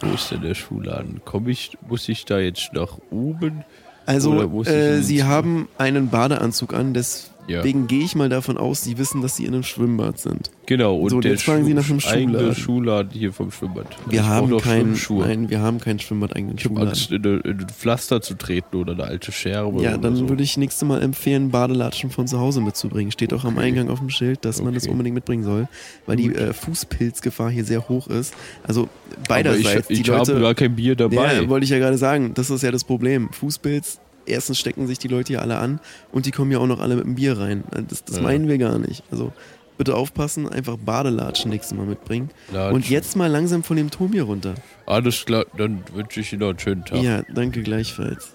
[0.00, 1.20] Wo ist denn der Schuhladen?
[1.24, 3.64] Komm ich, muss ich da jetzt nach oben?
[4.06, 7.62] Also, äh, Sie haben einen Badeanzug an, deswegen Ja.
[7.62, 10.50] gehe ich mal davon aus, Sie wissen, dass Sie in einem Schwimmbad sind.
[10.66, 12.54] Genau, und So, und jetzt fragen Sie nach dem eigene Schuhladen.
[12.54, 13.86] Schuhladen hier vom Schwimmbad.
[14.08, 15.26] Wir Ich haben Schwimmschuhe.
[15.26, 16.88] nein, wir haben keinen Schwimmbad-eigenen Ich habe Schuhladen.
[16.90, 19.82] Angst, in, eine- in ein Pflaster zu treten oder eine alte Scherbe.
[19.82, 20.28] Ja, dann so.
[20.28, 23.12] würde ich nächste Mal empfehlen, Badelatschen von zu Hause mitzubringen.
[23.12, 23.66] Steht auch am Okay.
[23.66, 24.92] Eingang auf dem Schild, dass man das Okay.
[24.92, 25.68] unbedingt mitbringen soll,
[26.06, 28.34] weil die äh, Fußpilzgefahr hier sehr hoch ist.
[28.66, 28.82] Also
[29.14, 29.88] Aber beiderseits.
[29.90, 31.34] ich, die ich Leute, habe gar kein Bier dabei.
[31.42, 32.32] Ja, wollte ich ja gerade sagen.
[32.34, 33.28] Das ist ja das Problem.
[33.32, 35.80] Fußpilz, erstens stecken sich die Leute hier alle an
[36.12, 37.64] und die kommen ja auch noch alle mit dem Bier rein.
[37.88, 38.22] Das, das Ja.
[38.22, 39.02] meinen wir gar nicht.
[39.10, 39.32] Also
[39.78, 42.30] bitte aufpassen, einfach Badelatschen nächstes Mal mitbringen.
[42.52, 42.74] Latschen.
[42.74, 44.54] Und jetzt mal langsam von dem Turm hier runter.
[44.86, 47.02] Alles klar, dann wünsche ich Ihnen noch einen schönen Tag.
[47.02, 48.32] Ja, danke gleichfalls.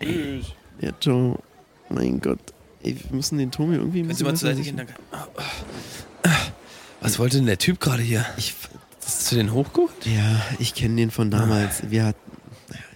[0.00, 0.46] Tschüss.
[0.80, 1.38] Ja, ciao.
[1.88, 2.38] Mein Gott.
[2.82, 4.76] Ey, wir müssen den Turm hier irgendwie ein Können Sie bisschen mal zur Seite gehen,
[4.76, 4.94] danke.
[7.00, 8.24] Was wollte denn der Typ gerade hier?
[8.36, 8.54] Ich,
[9.04, 9.90] Hast du den hochgeholt?
[10.04, 11.90] ja, ich kenne den von damals.
[11.90, 12.25] Wir hatten,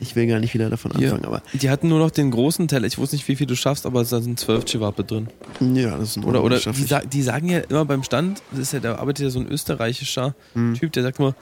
[0.00, 2.86] ich will gar nicht wieder davon anfangen, aber Die hatten nur noch den großen Teller.
[2.86, 5.28] Ich wusste nicht, wie viel du schaffst, aber da sind zwölf Chivape drin.
[5.74, 8.60] ja, das ist ein Oder, oder die, sa die sagen ja immer beim Stand, das
[8.60, 10.74] ist ja, da arbeitet ja so ein österreichischer Hm.
[10.74, 11.34] Typ, der sagt immer,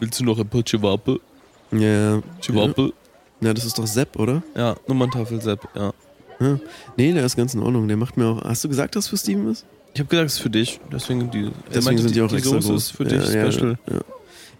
[0.00, 1.20] willst du noch ein paar Chivape?
[1.72, 1.78] Ja,
[2.14, 2.22] ja.
[2.40, 2.92] Chivape?
[3.40, 4.42] ja, das ist doch Sepp, oder?
[4.56, 5.92] Ja, Nummerntafel Sepp, ja.
[6.40, 6.58] Ja.
[6.96, 7.88] Nee, der ist ganz in Ordnung.
[7.88, 8.42] Der macht mir auch.
[8.44, 9.66] Hast du gesagt, dass für Steven ist?
[9.94, 10.78] Ich habe gesagt, es ist für dich.
[10.92, 12.82] Deswegen, die, Deswegen meinte, sind die auch die extra Soße groß.
[12.84, 13.78] ist für ja, dich ja, special.
[13.88, 14.00] Ja, ja.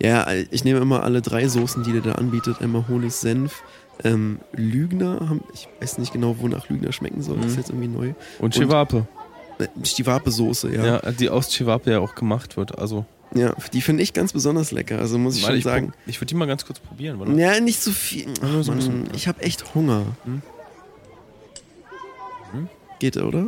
[0.00, 2.61] Ja, ich nehme immer alle drei Soßen, die der da anbietet.
[2.61, 3.62] Einmal Honig, Senf,
[4.04, 5.20] ähm, Lügner.
[5.28, 7.37] Haben, ich weiß nicht genau, wonach Lügner schmecken soll.
[7.38, 7.58] Das ist Mhm.
[7.58, 8.14] jetzt irgendwie neu.
[8.38, 9.06] Und Chivape.
[9.58, 10.84] Äh, Stivape-Soße, ja.
[10.87, 11.00] Ja.
[11.02, 11.11] ja.
[11.12, 12.78] die aus Chivape ja auch gemacht wird.
[12.78, 13.04] Also,
[13.72, 14.98] die finde ich ganz besonders lecker.
[15.00, 15.92] Also muss ich Warte, schon ich, sagen.
[16.06, 17.32] ich würde die mal ganz kurz probieren, oder?
[17.32, 18.26] Ja, nicht so viel.
[18.40, 20.04] Ach, so Mann, ich habe echt Hunger.
[20.24, 20.40] Hm?
[23.00, 23.46] Geht, oder?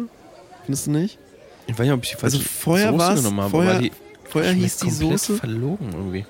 [0.65, 1.19] Findest du nicht?
[1.67, 3.93] Ich weiß nicht, ob ich die falsche Also vorher Soße genommen habe, vorher die
[4.25, 5.37] Vorher hieß die Soße.
[5.37, 6.25] verlogen irgendwie.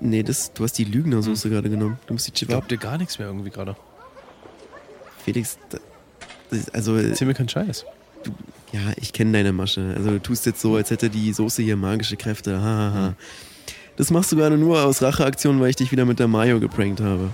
[0.00, 1.98] Nee, das, du hast die Lügner-Soße gerade genommen.
[2.06, 2.52] Du musst die Ich Chivape.
[2.66, 3.76] glaube dir gar nichts mehr irgendwie gerade.
[5.24, 5.58] Felix,
[6.50, 7.84] ist- also Erzähl mir keinen Scheiß.
[8.72, 9.94] ja, ich kenne deine Masche.
[9.96, 12.60] Also du tust jetzt so, als hätte die Soße hier magische Kräfte.
[12.60, 13.14] Ha, ha, ha.
[13.96, 17.00] Das machst du gerade nur aus Racheaktion, weil ich dich wieder mit der Mayo geprankt
[17.00, 17.30] habe.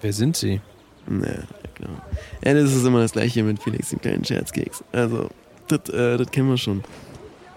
[0.00, 0.60] Wer sind sie?
[1.06, 1.42] Naja,
[1.74, 2.06] klar.
[2.44, 4.84] Ja, das ist immer das gleiche mit Felix, dem kleinen Scherzkeks.
[4.92, 5.30] Also,
[5.66, 6.84] das, äh, das kennen wir schon.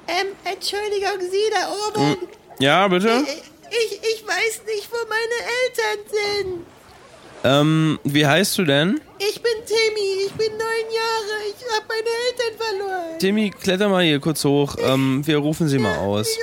[0.08, 2.18] Ähm, Entschuldigung, Sie da oben.
[2.62, 3.10] Ja, bitte?
[3.72, 6.66] Ich, ich weiß nicht, wo meine Eltern sind.
[7.44, 9.02] Ähm, wie heißt du denn?
[9.18, 11.42] Ich bin Timmy, ich bin neun Jahre.
[11.50, 13.20] Ich habe meine Eltern verloren.
[13.20, 14.76] Timmy, kletter mal hier kurz hoch.
[14.80, 16.38] Ähm, wir rufen sie mal aus.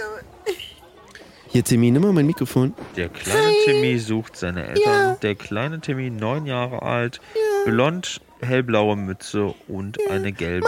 [1.50, 2.74] Hier, Timmy, nimm mal mein Mikrofon.
[2.96, 5.18] Der kleine Timmy sucht seine Eltern.
[5.22, 7.20] Der kleine Timmy, neun Jahre alt,
[7.64, 10.66] blond, hellblaue Mütze und eine gelbe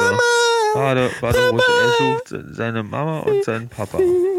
[0.74, 1.64] Bade, Baderote.
[1.64, 3.98] Er sucht seine Mama und seinen Papa.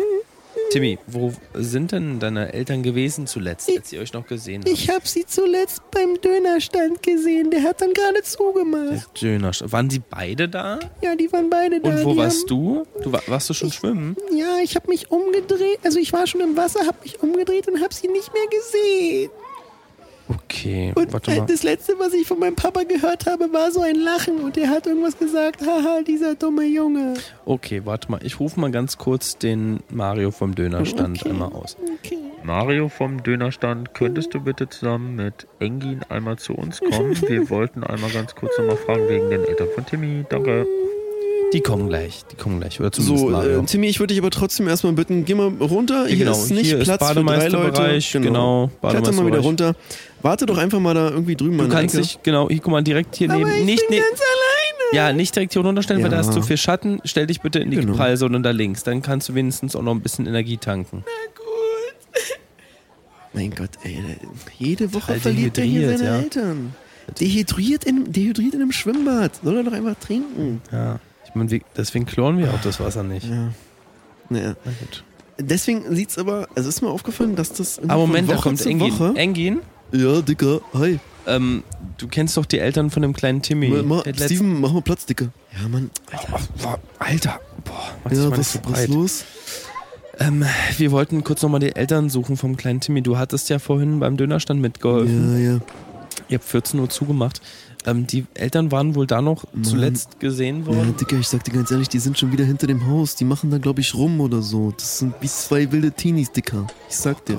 [0.72, 4.72] Timmy, wo sind denn deine Eltern gewesen zuletzt, Ich- als sie euch noch gesehen haben?
[4.72, 7.52] Ich habe sie zuletzt beim Dönerstand gesehen.
[7.52, 9.22] Der hat dann gerade zugemacht.
[9.22, 9.52] Döner.
[9.66, 10.80] Waren sie beide da?
[11.02, 11.90] Ja, die waren beide da.
[11.90, 12.86] Und wo die warst haben, du?
[13.04, 14.16] Du wa- warst du schon schwimmen?
[14.34, 15.80] Ja, ich habe mich umgedreht.
[15.84, 19.30] Also ich war schon im Wasser, habe mich umgedreht und habe sie nicht mehr gesehen.
[20.36, 21.46] Okay, Und warte äh, mal.
[21.46, 24.70] das letzte, was ich von meinem Papa gehört habe, war so ein Lachen und er
[24.70, 25.62] hat irgendwas gesagt.
[25.62, 27.16] Haha, dieser dumme Junge.
[27.46, 28.20] Okay, warte mal.
[28.24, 31.30] Ich rufe mal ganz kurz den Mario vom Dönerstand Okay.
[31.32, 31.76] einmal aus.
[32.04, 32.18] Okay.
[32.44, 37.16] Mario vom Dönerstand, könntest du bitte zusammen mit Engin einmal zu uns kommen?
[37.28, 40.26] Wir wollten einmal ganz kurz nochmal fragen wegen den Eltern von Timmy.
[40.30, 40.66] Danke.
[41.54, 42.80] Die kommen gleich, die kommen gleich.
[42.80, 43.62] Oder zumindest So, Mario.
[43.62, 46.06] äh, Timmy, ich würde dich aber trotzdem erstmal bitten, geh mal runter.
[46.08, 47.26] Hier genau, ist nicht hier ist Platz für drei Leute.
[47.52, 49.76] Bademeisterbereich, genau, Kletter mal wieder runter.
[50.22, 53.16] Warte doch einfach mal da irgendwie drüben Du kannst dich, genau, hier, guck mal, direkt
[53.16, 53.52] hier Aber neben.
[53.52, 55.08] ich Nicht, bin ne, ganz alleine.
[55.08, 56.24] ja, nicht direkt hier runterstellen, weil da Ja.
[56.26, 57.02] hast du viel Schatten.
[57.04, 57.96] Stell dich bitte in die Genau.
[57.96, 58.84] Prallzone da links.
[58.84, 61.04] Dann kannst du wenigstens auch noch ein bisschen Energie tanken.
[63.34, 63.98] Mein Gott, ey,
[64.60, 66.18] jede Woche verliert er hier seine ja.
[66.20, 66.76] Eltern.
[67.20, 69.32] Dehydriert in, dehydriert in einem Schwimmbad.
[69.44, 70.62] Soll er doch einfach trinken.
[70.72, 71.00] Ja.
[71.32, 73.28] Ich meine, deswegen kloren wir auch das Wasser nicht.
[73.28, 73.50] Ja.
[74.30, 74.56] Naja.
[74.66, 75.04] Na gut.
[75.40, 78.66] Deswegen sieht's aber, also ist mir aufgefallen, dass das Aber Moment, von da Woche kommt
[78.66, 79.00] Engin.
[79.00, 79.14] Woche.
[79.16, 79.60] Engin,
[79.92, 81.00] Ja, Dicker, hi.
[81.26, 81.64] ähm,
[81.98, 83.70] du kennst doch die Eltern von dem kleinen Timmy.
[83.70, 85.30] Ma, ma, Steven, mach mal Platz, Dicker.
[85.60, 85.90] Ja, Mann.
[86.14, 89.26] Oh, boah, Alter, boah, Ja, was, so was los?
[90.20, 90.46] Ähm,
[90.78, 93.02] wir wollten kurz nochmal die Eltern suchen vom kleinen Timmy.
[93.02, 95.42] Du hattest ja vorhin beim Dönerstand mitgeholfen.
[95.44, 95.60] Ja, ja.
[96.32, 97.42] Ihr habt 14 Uhr zugemacht.
[97.86, 99.64] Ähm, die Eltern waren wohl da noch Mann.
[99.64, 100.96] zuletzt gesehen Ja, worden.
[101.00, 103.16] Dicker, ich sag dir ganz ehrlich, die sind schon wieder hinter dem Haus.
[103.16, 104.72] Die machen da, glaube ich, rum oder so.
[104.72, 106.68] Das sind wie zwei wilde Teenies, Dicker.
[106.90, 107.38] Ich sag dir.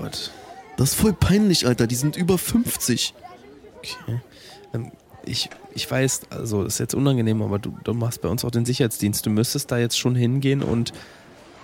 [0.76, 1.86] Das ist voll peinlich, Alter.
[1.86, 3.14] Die sind über 50.
[3.78, 4.20] Okay.
[4.74, 4.92] Ähm,
[5.24, 8.64] ich, ich weiß, also ist jetzt unangenehm, aber du, du machst bei uns auch den
[8.64, 9.24] Sicherheitsdienst.
[9.24, 10.92] Du müsstest da jetzt schon hingehen und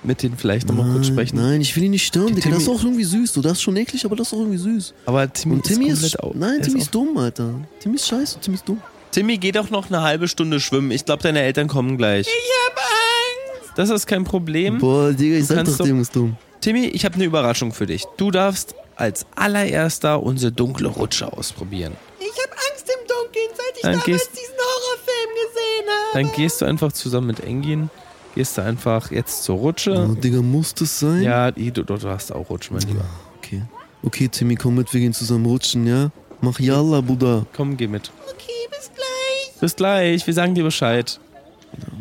[0.05, 1.37] mit denen vielleicht nochmal kurz Nein, sprechen.
[1.37, 2.51] Nein, ich will ihn nicht stören, Die Dicker.
[2.51, 3.33] Das ist auch irgendwie süß.
[3.33, 4.95] So, das ist schon eklig, aber das ist auch irgendwie süß.
[5.07, 7.55] Aber Timmy, Und Timmy ist ist, nein, Timmy ist ist dumm, Alter.
[7.81, 8.81] Timmy ist scheiße, Timmy ist dumm.
[9.11, 10.91] Timmy, geh doch noch eine halbe Stunde schwimmen.
[10.91, 12.27] Ich glaube, deine Eltern kommen gleich.
[12.27, 12.33] Ich
[12.69, 13.73] hab Angst.
[13.77, 14.79] Das ist kein Problem.
[14.79, 16.37] Boah, Digga, ich Du sag doch, doch- Timmy ist dumm.
[16.61, 18.05] Timmy, ich habe eine Überraschung für dich.
[18.17, 21.93] Du darfst als allererster unsere dunkle Rutsche ausprobieren.
[22.21, 26.25] Ich hab Angst im Dunkeln, seit ich Dann damals gehst- diesen Horrorfilm gesehen habe.
[26.29, 27.91] Dann gehst du einfach zusammen mit Engin,
[28.35, 30.09] gehst du einfach jetzt zur Rutsche.
[30.11, 31.23] Oh, Digga, muss das sein?
[31.23, 33.05] Ja, du, du, du hast auch Rutschen, mein Lieber.
[33.39, 33.63] Okay.
[34.03, 36.11] Okay, Timmy, komm mit, wir gehen zusammen rutschen, ja?
[36.41, 37.47] Mach Yalla, Bruder.
[37.57, 38.13] Komm, geh mit.
[38.33, 39.61] Okay, bis gleich.
[39.61, 41.19] Bis gleich, wir sagen dir Bescheid.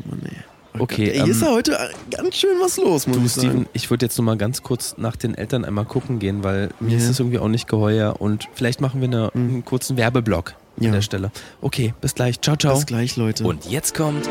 [0.09, 0.31] Mann, ey.
[0.79, 1.77] Okay, Ey, hier ist ähm, ja heute
[2.11, 3.47] ganz schön was los, muss Du, ich sagen.
[3.49, 6.69] Steven, ich würde jetzt nur mal ganz kurz nach den Eltern einmal gucken gehen, weil
[6.79, 6.97] mir Ja.
[6.97, 10.89] ist das irgendwie auch nicht geheuer und vielleicht machen wir eine, einen kurzen Werbeblock Ja.
[10.89, 11.31] an der Stelle.
[11.61, 12.39] Okay, bis gleich.
[12.41, 12.75] Ciao, ciao.
[12.75, 13.43] Bis gleich, Leute.
[13.43, 14.29] Und jetzt kommt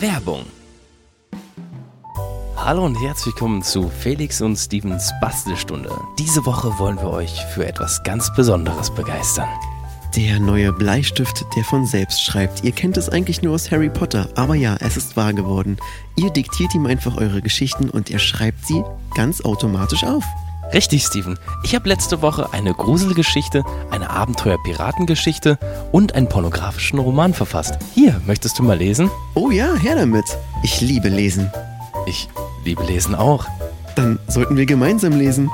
[0.00, 0.46] Werbung.
[2.64, 5.90] Hallo und herzlich willkommen zu Felix und Stevens Bastelstunde.
[6.16, 9.48] Diese Woche wollen wir euch für etwas ganz Besonderes begeistern.
[10.14, 12.62] Der neue Bleistift, der von selbst schreibt.
[12.62, 15.76] Ihr kennt es eigentlich nur aus Harry Potter, aber ja, es ist wahr geworden.
[16.14, 18.84] Ihr diktiert ihm einfach eure Geschichten und er schreibt sie
[19.16, 20.22] ganz automatisch auf.
[20.72, 21.36] Richtig, Steven.
[21.64, 25.58] Ich habe letzte Woche eine Gruselgeschichte, eine Abenteuer-Piratengeschichte
[25.90, 27.76] und einen pornografischen Roman verfasst.
[27.92, 29.10] Hier, möchtest du mal lesen?
[29.34, 30.26] Oh ja, her damit.
[30.62, 31.50] Ich liebe lesen.
[32.06, 32.28] Ich
[32.64, 33.46] liebe Lesen auch.
[33.96, 35.50] Dann sollten wir gemeinsam lesen.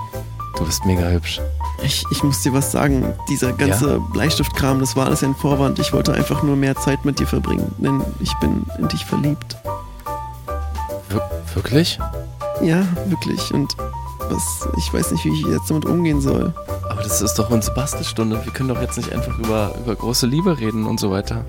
[0.57, 1.41] Du bist mega hübsch.
[1.83, 3.15] Ich, ich muss dir was sagen.
[3.29, 5.79] Dieser ganze Bleistiftkram, das war alles ein Vorwand.
[5.79, 9.57] Ich wollte einfach nur mehr Zeit mit dir verbringen, denn ich bin in dich verliebt.
[11.09, 11.23] Wir
[11.55, 11.99] wirklich?
[12.63, 13.55] Ja, wirklich.
[13.55, 13.77] Und
[14.31, 16.53] was, ich weiß nicht, wie ich jetzt damit umgehen soll.
[16.89, 18.45] Aber das ist doch unsere Bastelstunde.
[18.45, 21.45] Wir können doch jetzt nicht einfach über, über große Liebe reden und so weiter.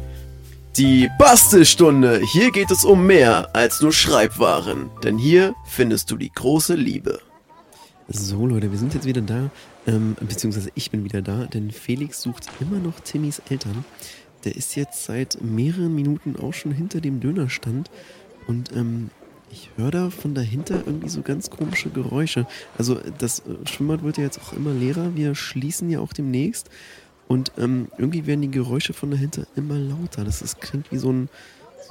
[0.80, 2.22] Die Bastelstunde.
[2.22, 4.89] Hier geht es um mehr als nur Schreibwaren.
[5.04, 7.20] Denn hier findest du die große Liebe.
[8.08, 9.50] So, Leute, wir sind jetzt wieder da.
[9.86, 13.84] Ähm, beziehungsweise ich bin wieder da, denn Felix sucht immer noch Timmys Eltern.
[14.46, 17.92] Der ist jetzt seit mehreren Minuten auch schon hinter dem Dönerstand.
[18.48, 19.10] Und ähm,
[19.52, 22.48] ich höre da von dahinter irgendwie so ganz komische Geräusche.
[22.78, 25.13] Also das äh, Schwimmbad wird ja jetzt auch immer leerer.
[25.13, 26.70] Wir schließen ja auch demnächst.
[27.30, 30.26] Und ähm, irgendwie werden die Geräusche von dahinter immer lauter.
[30.26, 31.30] Das ist, klingt wie so ein,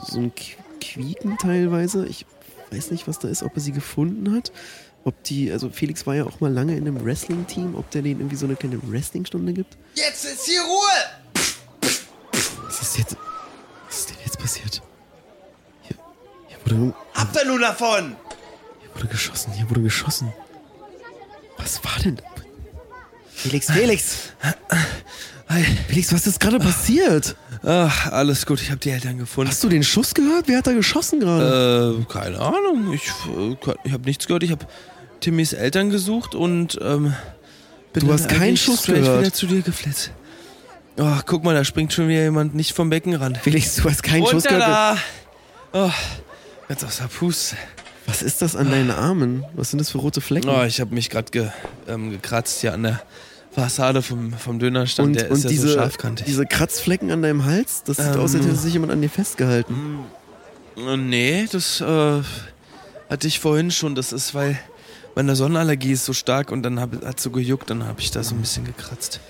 [0.05, 2.05] so ein Qu- Quieken teilweise.
[2.07, 2.27] Ich
[2.73, 4.53] weiß nicht, was da ist, ob er sie gefunden hat.
[5.05, 8.21] Ob die, also Felix war ja auch mal lange in einem Wrestling-Team, ob der denen
[8.21, 9.79] irgendwie so eine kleine Wrestling-Stunde gibt.
[9.95, 11.89] Jetzt ist hier Ruhe!
[12.67, 13.17] Was ist jetzt,
[13.87, 14.83] was ist denn jetzt passiert?
[15.83, 15.97] Hier,
[16.49, 18.17] hier wurde, Habt ihr nun davon?
[18.81, 20.33] hier wurde geschossen, hier wurde geschossen.
[21.57, 22.21] Was war denn?
[23.39, 24.17] Felix, Felix!
[25.89, 27.37] Felix, was ist gerade passiert?
[27.65, 29.51] Ach, alles gut, ich habe die Eltern gefunden.
[29.51, 30.47] Hast du den Schuss gehört?
[30.47, 31.99] Wer hat da geschossen gerade?
[32.09, 32.93] Äh, keine Ahnung.
[32.93, 34.43] Ich, äh, ich habe nichts gehört.
[34.43, 34.67] Ich habe
[35.21, 37.15] Timmys Eltern gesucht und ähm,
[37.93, 39.21] bin Du hast keinen Schuss gehört.
[39.21, 40.11] wieder zu dir geflitzt.
[40.99, 43.37] Oh, guck mal, da springt schon wieder jemand nicht vom Becken ran.
[43.37, 44.69] Felix, du hast keinen Schuss Runter gehört.
[45.73, 45.87] da!
[45.87, 45.93] Oh,
[46.69, 47.57] ganz aus der Puste.
[48.09, 49.45] Was ist das an deinen Armen?
[49.55, 50.49] Was sind das für rote Flecken?
[50.49, 51.49] Oh, ich habe mich gerade ge,
[51.87, 53.03] ähm, gekratzt hier an der
[53.53, 55.09] Fassade vom, vom Dönerstand.
[55.09, 56.25] und der und ist ja diese, so scharfkantig.
[56.27, 58.21] diese Kratzflecken an deinem Hals, das sieht Ähm.
[58.21, 59.75] aus, als hätte sich jemand an dir festgehalten.
[60.77, 62.23] Äh, Nee, das äh,
[63.11, 63.95] hatte ich vorhin schon.
[63.95, 64.59] Das ist, weil
[65.15, 68.35] meine Sonnenallergie ist so stark und dann hat so gejuckt, dann habe ich da so
[68.35, 69.21] ein bisschen gekratzt.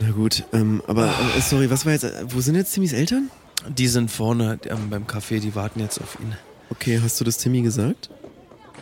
[0.00, 1.06] Na gut, ähm, aber
[1.36, 3.28] äh, sorry, was war jetzt, äh, wo sind jetzt Timmys Eltern?
[3.68, 6.34] Die sind vorne ähm, beim Café, die warten jetzt auf ihn.
[6.74, 8.10] Okay, hast du das Timmy gesagt?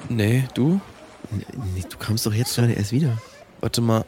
[0.09, 0.81] Nee, du?
[1.31, 3.19] Nee, nee, du kamst doch jetzt gerade erst wieder.
[3.61, 4.05] Warte mal.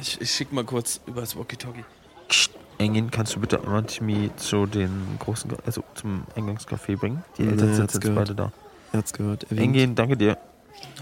[0.00, 1.84] Ich, ich schick mal kurz über das Walkie-Talkie.
[2.78, 7.22] Engin, kannst du bitte einmal Timmy zu den großen, also zum Eingangscafé bringen?
[7.38, 8.18] Die Ja, Eltern er sind jetzt gehört.
[8.18, 8.52] beide da.
[8.92, 9.50] Er hat's gehört.
[9.52, 10.36] Engin, danke dir.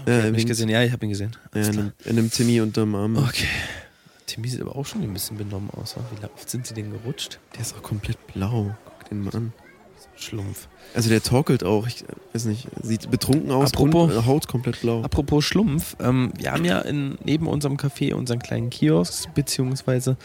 [0.05, 0.69] Ja, er Hab ich gesehen?
[0.69, 1.35] Ja, ich habe ihn gesehen.
[1.53, 3.17] Ja, er, nimmt, er nimmt Timmy unterm Arm.
[3.17, 3.47] Okay.
[4.27, 5.95] Timmy sieht aber auch schon ein bisschen benommen aus.
[6.19, 7.39] Wie oft sind sie denn gerutscht?
[7.55, 8.75] Der ist auch komplett blau.
[8.85, 9.53] Guck den mal an.
[10.23, 10.67] Schlumpf.
[10.95, 15.01] Also der torkelt auch, ich weiß nicht, sieht betrunken aus, Apropos- äh, Haut komplett blau.
[15.01, 20.17] Apropos Schlumpf, ähm, wir haben ja in, neben unserem Café unseren kleinen Kiosk, beziehungsweise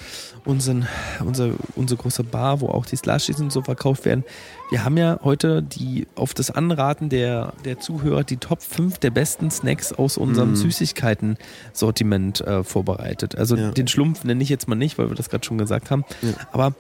[0.45, 0.87] unseren,
[1.25, 4.25] unser, unsere große Bar, wo auch die Slushies und so verkauft werden.
[4.71, 9.11] Wir haben ja heute die auf das Anraten der, der Zuhörer die Top 5 der
[9.11, 10.57] besten Snacks aus unserem Mhm.
[10.57, 13.37] Süßigkeiten-Sortiment äh, vorbereitet.
[13.37, 13.71] Also Ja.
[13.71, 16.05] den Schlumpf nenne ich jetzt mal nicht, weil wir das gerade schon gesagt haben.
[16.23, 16.31] Ja.
[16.53, 16.75] Aber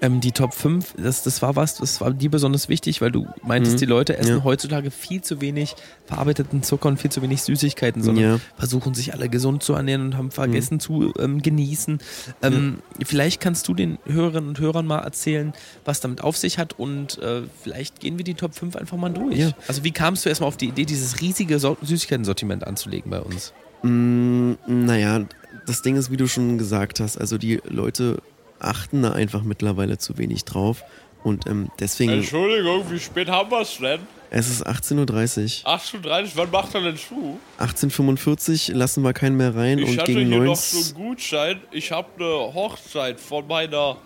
[0.00, 3.26] ähm, die Top 5, das, das war was, das war dir besonders wichtig, weil du
[3.42, 3.78] meintest, Mhm.
[3.78, 4.44] die Leute essen Ja.
[4.44, 5.74] heutzutage viel zu wenig
[6.06, 8.40] verarbeiteten Zucker und viel zu wenig Süßigkeiten, sondern Ja.
[8.56, 11.98] versuchen sich alle gesund zu ernähren und haben vergessen zu ähm, genießen.
[12.42, 15.52] Ähm, Vielleicht kannst du den Hörerinnen und Hörern mal erzählen,
[15.84, 19.10] was damit auf sich hat und äh, vielleicht gehen wir die Top 5 einfach mal
[19.10, 19.36] durch.
[19.38, 19.50] Ja.
[19.68, 23.52] Also wie kamst du erstmal auf die Idee, dieses riesige so Süßigkeiten-Sortiment anzulegen bei uns?
[23.82, 25.24] Mm, naja,
[25.66, 28.18] das Ding ist, wie du schon gesagt hast, also die Leute
[28.58, 30.82] achten da einfach mittlerweile zu wenig drauf.
[31.22, 34.00] Und ähm, deswegen, Entschuldigung, wie spät haben wir es denn?
[34.30, 35.70] es ist 18.30 Uhr.
[35.72, 37.38] 38, wann macht er denn zu?
[37.58, 40.78] 18.45 Uhr lassen wir keinen mehr rein Ich und hatte gegen hier 9 noch so
[40.78, 41.60] einen Gutschein.
[41.70, 43.96] Ich habe eine Hochzeit von meiner,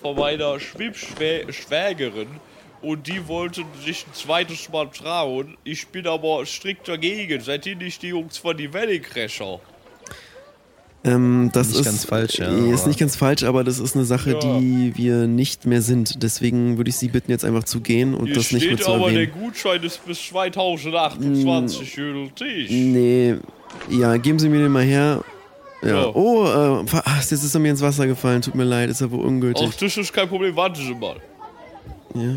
[0.00, 2.28] von meiner Schwibschwägerin
[2.82, 5.56] und die wollten sich ein zweites Mal trauen.
[5.64, 7.40] Ich bin aber strikt dagegen.
[7.40, 9.60] Seid ihr nicht die Jungs von die Wedding-Crasher?
[11.02, 13.96] Ähm, das Nicht ist ganz falsch, ja, Ist aber- nicht ganz falsch, aber das ist
[13.96, 14.58] eine Sache, Ja.
[14.58, 16.22] die wir nicht mehr sind.
[16.22, 18.84] Deswegen würde ich Sie bitten, jetzt einfach zu gehen und Hier das nicht mehr steht
[18.84, 19.32] zu aber, der erwähnen.
[19.44, 22.70] Gutschein ist bis 2028 gültig.
[22.70, 23.36] Nee,
[23.88, 25.22] ja, geben Sie mir den mal her.
[25.82, 25.88] Ja.
[25.88, 26.06] Ja.
[26.14, 26.44] Oh,
[26.84, 26.84] äh,
[27.18, 28.42] jetzt ist er mir ins Wasser gefallen.
[28.42, 29.66] Tut mir leid, ist aber ungültig.
[29.70, 30.54] Ach, das ist kein Problem.
[30.54, 31.16] Warten Sie mal.
[32.14, 32.36] Ja,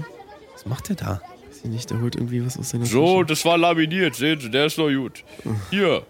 [0.54, 1.22] Was macht der da?
[1.50, 3.26] weiß ich nicht, der holt irgendwie was aus seiner So, Tasche.
[3.26, 4.16] das war laminiert.
[4.16, 5.24] Sehen Sie, der ist noch gut.
[5.72, 6.04] Hier,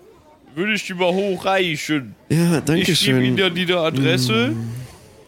[0.56, 2.16] würde ich die mal hochreichen.
[2.30, 3.56] Ja, danke Ich gebe Ihnen schön.
[3.56, 4.54] dann die Adresse.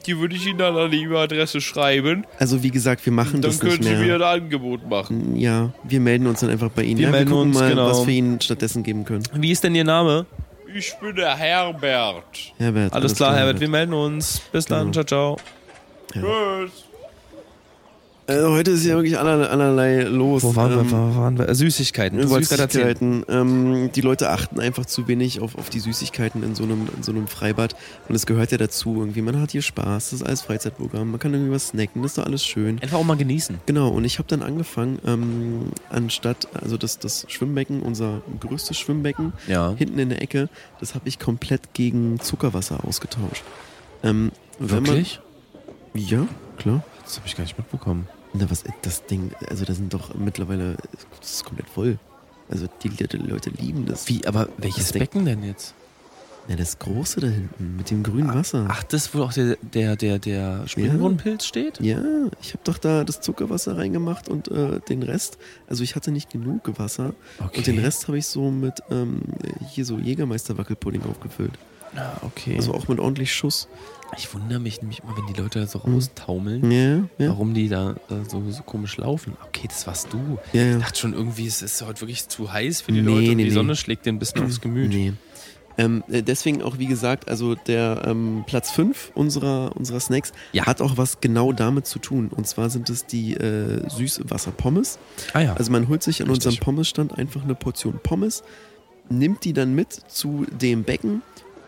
[0.05, 2.25] Die würde ich Ihnen dann an die E-Mail-Adresse schreiben.
[2.37, 4.27] Also wie gesagt, wir machen Dann das nicht können Sie mir mehr.
[4.29, 5.35] ein Angebot machen.
[5.35, 6.99] Ja, wir melden uns dann einfach bei Ihnen.
[6.99, 7.87] Wir ja, melden wir gucken uns, mal, genau.
[7.89, 9.23] was wir Ihnen stattdessen geben können.
[9.33, 10.27] Wie ist denn Ihr Name?
[10.75, 12.53] Ich bin der Herbert.
[12.57, 12.93] Herbert.
[12.93, 14.41] Alles, klar, Herbert, wir melden uns.
[14.51, 15.03] Bis dann, Genau.
[15.03, 15.37] ciao, ciao.
[16.13, 16.84] Tschüss.
[18.27, 20.41] Äh, heute ist ja wirklich aller, allerlei los.
[20.41, 21.47] Wo waren, Ähm, wir, wo waren wir?
[21.47, 22.19] Äh, Süßigkeiten.
[22.19, 22.27] Du.
[22.27, 23.23] Süßigkeiten.
[23.29, 27.03] Ähm, die Leute achten einfach zu wenig auf, auf die Süßigkeiten in so, einem, in
[27.03, 27.75] so einem Freibad.
[28.09, 29.21] Und es gehört ja dazu irgendwie.
[29.21, 31.11] Man hat hier Spaß, das ist alles Freizeitprogramm.
[31.11, 32.81] Man kann irgendwie was snacken, das ist doch alles schön.
[32.81, 33.59] Einfach auch mal genießen.
[33.67, 39.33] Genau, und ich habe dann angefangen, ähm, anstatt, also das, das Schwimmbecken, unser größtes Schwimmbecken,
[39.47, 39.75] Ja.
[39.77, 43.43] hinten in der Ecke, das habe ich komplett gegen Zuckerwasser ausgetauscht.
[44.03, 45.19] Ähm, Wirklich?
[45.93, 46.83] Man, ja, klar.
[47.05, 48.07] Das habe ich gar nicht mitbekommen.
[48.33, 50.75] Na, was, das Ding, also da sind doch mittlerweile,
[51.21, 51.97] das ist komplett voll.
[52.49, 54.07] Also die, die Leute lieben das.
[54.09, 55.73] Wie, aber welches Ding- Becken denn jetzt?
[56.47, 58.67] Ja, das große da hinten, mit dem grünen Wasser.
[58.69, 61.79] Ach, das, wo auch der, der, der, der Springbrunnenpilz steht?
[61.81, 61.99] Ja,
[62.39, 66.29] ich habe doch da das Zuckerwasser reingemacht und äh, den Rest, also ich hatte nicht
[66.29, 67.57] genug Wasser Okay.
[67.57, 69.21] und den Rest habe ich so mit ähm,
[69.71, 71.53] hier so Jägermeister-Wackelpudding aufgefüllt.
[71.97, 72.55] Ah, okay.
[72.57, 73.67] Also auch mit ordentlich Schuss.
[74.17, 77.29] ich wundere mich nämlich immer, wenn die Leute so raustaumeln, Ja, ja.
[77.31, 79.35] warum die da äh, so, so komisch laufen.
[79.47, 80.37] Okay, das warst du.
[80.53, 80.77] Ja, ja.
[80.77, 83.37] Ich dachte schon irgendwie, es ist heute wirklich zu heiß für die Nee, Leute und
[83.37, 83.55] nee, die nee.
[83.55, 84.89] Sonne schlägt den ein bisschen aufs Gemüt.
[84.89, 85.13] Nee.
[85.77, 90.65] Ähm, äh, deswegen auch, wie gesagt, also der ähm, Platz 5 unserer, unserer Snacks Ja.
[90.65, 92.29] hat auch was genau damit zu tun.
[92.33, 94.99] Und zwar sind es die äh, Süßwasser-Pommes.
[95.33, 95.53] Ah ja.
[95.55, 96.47] Also man holt sich an Richtig.
[96.47, 98.43] unserem Pommesstand einfach eine Portion Pommes,
[99.09, 101.21] nimmt die dann mit zu dem Becken,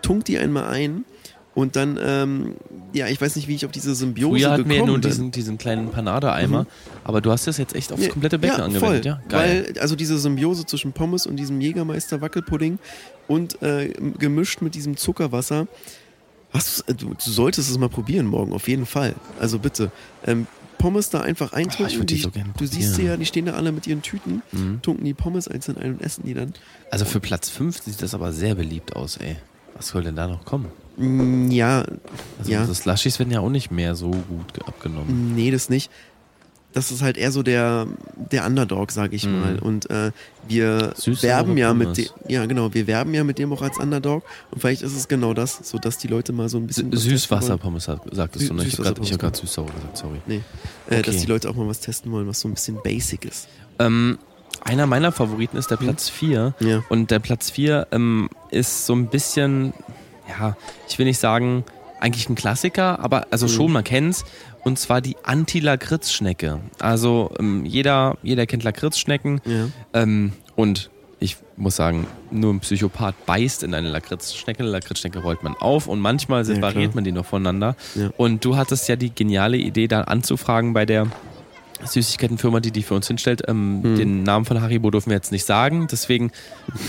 [0.07, 1.05] tunkt die einmal ein
[1.53, 2.55] und dann ähm,
[2.93, 5.09] ja, ich weiß nicht, wie ich auf diese Symbiose Früher hatten wir ja nur bin.
[5.09, 6.65] diesen, diesen kleinen Panade-Eimer,
[7.03, 9.21] aber du hast das jetzt echt aufs Ja, komplette Becken ja, angewendet, voll, ja?
[9.27, 9.65] Geil.
[9.73, 12.79] Weil, also diese Symbiose zwischen Pommes und diesem Jägermeister Wackelpudding
[13.27, 15.67] und äh, gemischt mit diesem Zuckerwasser.
[16.53, 19.13] Hast, äh, du, solltest es mal probieren morgen, auf jeden Fall.
[19.39, 19.91] Also bitte.
[20.25, 20.47] Ähm,
[20.77, 21.85] Pommes da einfach eintunken.
[21.87, 23.87] Ah, ich würd die so gerne du siehst sie ja, die stehen da alle mit
[23.87, 24.79] ihren Tüten, Mhm.
[24.83, 26.53] tunken die Pommes einzeln ein und essen die dann.
[26.91, 29.37] Also für Platz 5 sieht das aber sehr beliebt aus, ey.
[29.78, 30.65] Was soll denn da noch kommen?
[30.97, 31.86] Mm, ja,
[32.39, 32.59] Also Ja.
[32.61, 35.36] unsere Slushis werden ja auch nicht mehr so gut ge- abgenommen.
[35.36, 35.91] nee, das nicht.
[36.73, 37.88] Das ist halt eher so der,
[38.32, 39.39] der Underdog, sag ich Mhm.
[39.39, 39.59] mal.
[39.59, 40.11] Und äh,
[40.47, 43.78] wir Süß werben ja mit dem, ja genau, wir werben ja mit dem auch als
[43.80, 44.23] Underdog.
[44.51, 46.91] Und vielleicht ist es genau das, so dass die Leute mal so ein bisschen.
[46.95, 48.63] Süßwasserpommes sagt- sagtest du, ne?
[48.65, 50.21] Ich habe gerade hab grad süß-sauer gesagt, sorry.
[50.28, 50.41] Nee,
[50.89, 51.21] äh, dass Okay.
[51.25, 53.47] die Leute auch mal was testen wollen, was so ein bisschen basic ist.
[53.80, 54.17] Ähm,
[54.63, 56.53] einer meiner Favoriten ist der Platz 4.
[56.59, 56.83] Ja.
[56.89, 59.73] Und der Platz 4 ähm, ist so ein bisschen,
[60.27, 60.55] ja,
[60.87, 61.63] ich will nicht sagen,
[61.99, 64.25] eigentlich ein Klassiker, aber also schon, man kennt's.
[64.63, 66.59] Und zwar die Anti-Lakritz-Schnecke.
[66.79, 69.41] Also ähm, jeder, jeder kennt Lakritzschnecken.
[69.45, 69.69] Ja.
[69.93, 70.89] Ähm, und
[71.19, 74.59] ich muss sagen, nur ein Psychopath beißt in eine Lakritzschnecke.
[74.59, 76.95] Eine Lakritzschnecke rollt man auf und manchmal separiert klar.
[76.95, 77.75] man die noch voneinander.
[77.95, 78.09] Ja.
[78.17, 81.07] Und du hattest ja die geniale Idee, da anzufragen bei der
[81.84, 83.43] Süßigkeitenfirma, die die für uns hinstellt.
[83.47, 83.95] Ähm, Hm.
[83.97, 86.32] Den Namen von Haribo dürfen wir jetzt nicht sagen, deswegen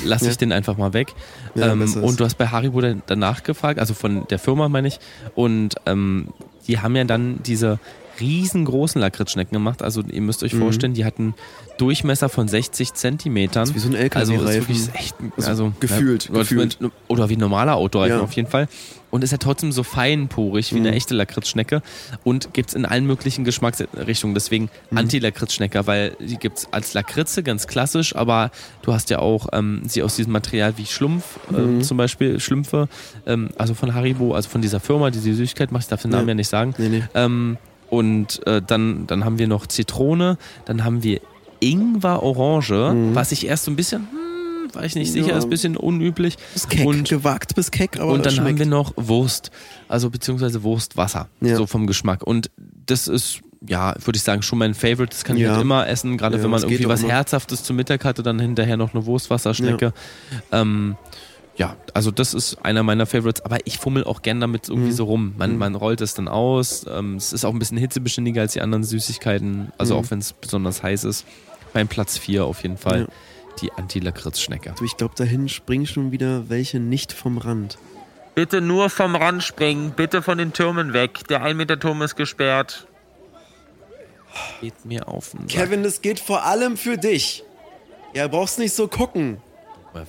[0.04, 0.36] lasse ich Ja.
[0.38, 1.14] den einfach mal weg.
[1.54, 4.98] Ja, ähm, und du hast bei Haribo danach gefragt, also von der Firma meine ich.
[5.34, 6.28] Und ähm,
[6.66, 7.78] die haben ja dann diese
[8.20, 9.82] riesengroßen Lakritzschnecken gemacht.
[9.82, 10.60] Also ihr müsst euch Mhm.
[10.60, 11.34] vorstellen, die hatten
[11.78, 13.72] Durchmesser von 60 Zentimetern.
[13.74, 14.54] Wie so ein Also LKW-Reifen.
[14.68, 16.78] wirklich echt, Also also, gefühlt, ja, gefühlt.
[17.06, 18.22] Oder wie ein normaler Autoreifen Ja.
[18.24, 18.68] auf jeden Fall.
[19.10, 20.94] Und ist ja trotzdem so feinporig wie eine Mhm.
[20.96, 21.80] echte Lakritzschnecke
[22.24, 24.34] und gibt's in allen möglichen Geschmacksrichtungen.
[24.34, 24.98] Deswegen Mhm.
[24.98, 28.50] Anti-Lakritzschnecke, weil die gibt's als Lakritze ganz klassisch, aber
[28.82, 31.82] du hast ja auch ähm, sie aus diesem Material wie Schlumpf, ähm, Mhm.
[31.82, 32.88] zum Beispiel Schlümpfe,
[33.26, 36.10] ähm, also von Haribo, also von dieser Firma, die die Süßigkeit macht, ich darf den
[36.10, 36.32] Namen Ja.
[36.32, 36.74] ja nicht sagen.
[36.76, 37.02] Nee, nee.
[37.90, 40.36] Und äh, dann, dann haben wir noch Zitrone,
[40.66, 41.20] dann haben wir
[41.60, 43.14] Ingwer Orange, Mhm.
[43.14, 45.22] was ich erst so ein bisschen, hm, war ich nicht Ja.
[45.24, 46.36] sicher, ist ein bisschen unüblich.
[46.52, 48.58] Bis keck, Und- gewagt bis keck, aber und dann es haben schmeckt.
[48.60, 49.50] wir noch Wurst,
[49.88, 51.56] also beziehungsweise Wurstwasser, Ja.
[51.56, 52.22] so vom Geschmack.
[52.22, 52.50] Und
[52.86, 55.06] das ist, ja, würde ich sagen, schon mein Favorite.
[55.10, 55.52] Das kann ich Ja.
[55.52, 57.12] halt immer essen, gerade Ja, wenn man irgendwie was immer.
[57.12, 59.92] Herzhaftes zum Mittag hatte, dann hinterher noch eine Wurstwasserschnecke.
[60.52, 60.96] Ähm,
[61.58, 64.94] ja, also das ist einer meiner Favorites, aber ich fummel auch gern damit irgendwie Mhm.
[64.94, 65.34] so rum.
[65.36, 65.58] Man, Mhm.
[65.58, 66.86] man rollt es dann aus.
[66.88, 70.00] Ähm, es ist auch ein bisschen hitzebeständiger als die anderen Süßigkeiten, also Mhm.
[70.00, 71.26] auch wenn es besonders heiß ist.
[71.74, 73.06] Beim Platz 4 auf jeden Fall Ja.
[73.60, 74.74] die Anti-Lakritz-Schnecke.
[74.78, 77.76] Du, ich glaube, dahin springen schon wieder welche nicht vom Rand.
[78.34, 81.26] Bitte nur vom Rand springen, bitte von den Türmen weg.
[81.28, 82.86] Der 1 Meter Turm ist gesperrt.
[84.60, 85.48] Geht mir auf den Sack.
[85.48, 87.42] Kevin, das geht vor allem für dich.
[88.14, 89.38] Ja, brauchst nicht so gucken.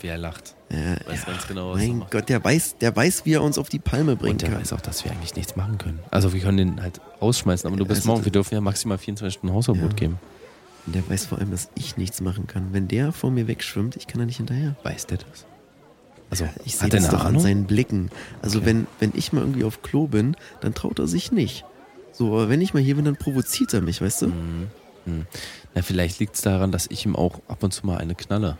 [0.01, 0.55] Wie er lacht.
[0.69, 2.11] Ja, Weiß ganz genau, was er mein macht.
[2.11, 4.59] Gott, der weiß, der weiß, wie er uns auf die Palme bringen Und der kann.
[4.61, 5.99] weiß auch, dass wir eigentlich nichts machen können.
[6.11, 8.25] Also wir können den halt rausschmeißen, aber du bist Also morgen.
[8.25, 9.95] Wir dürfen ja maximal 24 Stunden Hausverbot Ja.
[9.95, 10.19] geben.
[10.85, 12.69] Und der weiß vor allem, dass ich nichts machen kann.
[12.73, 14.75] Wenn der vor mir wegschwimmt, ich kann da nicht hinterher.
[14.83, 15.45] Weiß der das?
[16.31, 17.41] Also, Ich sehe er das doch an Ahnung?
[17.41, 18.09] seinen Blicken.
[18.41, 18.67] Also Okay.
[18.67, 21.65] wenn, wenn ich mal irgendwie auf Klo bin, dann traut er sich nicht.
[22.13, 24.27] So, aber wenn ich mal hier bin, dann provoziert er mich, weißt du?
[24.27, 24.67] Mhm.
[25.05, 25.25] Hm.
[25.73, 28.57] Na, vielleicht liegt es daran, dass ich ihm auch ab und zu mal eine knalle.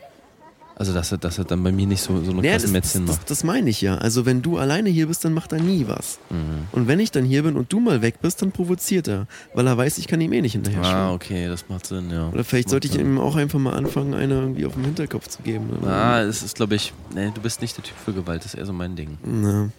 [0.80, 2.72] Also, dass er, dass er dann bei mir nicht so, so eine Naja, das, das,
[2.72, 3.30] Mätzchen das, macht.
[3.30, 3.98] das meine ich ja.
[3.98, 6.20] Also wenn du alleine hier bist, dann macht er nie was.
[6.30, 6.68] Mhm.
[6.72, 9.28] Und wenn ich dann hier bin und du mal weg bist, dann provoziert er.
[9.54, 11.10] Weil er weiß, ich kann ihm eh nicht hinterher Ah, schwimmen.
[11.16, 12.30] okay, das macht Sinn, ja.
[12.30, 13.02] Oder vielleicht sollte ich Sinn.
[13.06, 15.70] ihm auch einfach mal anfangen, eine irgendwie auf den Hinterkopf zu geben.
[15.86, 18.60] Ah, es ist, glaube ich, nee, du bist nicht der Typ für Gewalt, das ist
[18.60, 19.18] eher so mein Ding.
[19.26, 19.70] Na.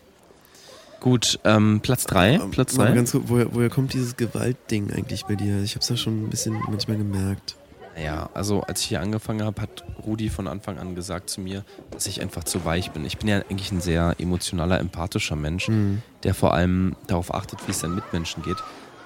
[1.00, 2.40] Gut, ähm, Platz 3.
[2.50, 2.94] Platz Mal 3.
[2.94, 5.62] ganz kurz, woher, woher kommt dieses Gewaltding eigentlich bei dir?
[5.62, 7.56] Ich habe es ja schon ein bisschen manchmal gemerkt.
[7.98, 11.64] Ja, also als ich hier angefangen habe, hat Rudi von Anfang an gesagt zu mir,
[11.90, 13.04] dass ich einfach zu weich bin.
[13.04, 16.02] Ich bin ja eigentlich ein sehr emotionaler, empathischer Mensch, Mhm.
[16.22, 18.56] der vor allem darauf achtet, wie es seinen Mitmenschen geht.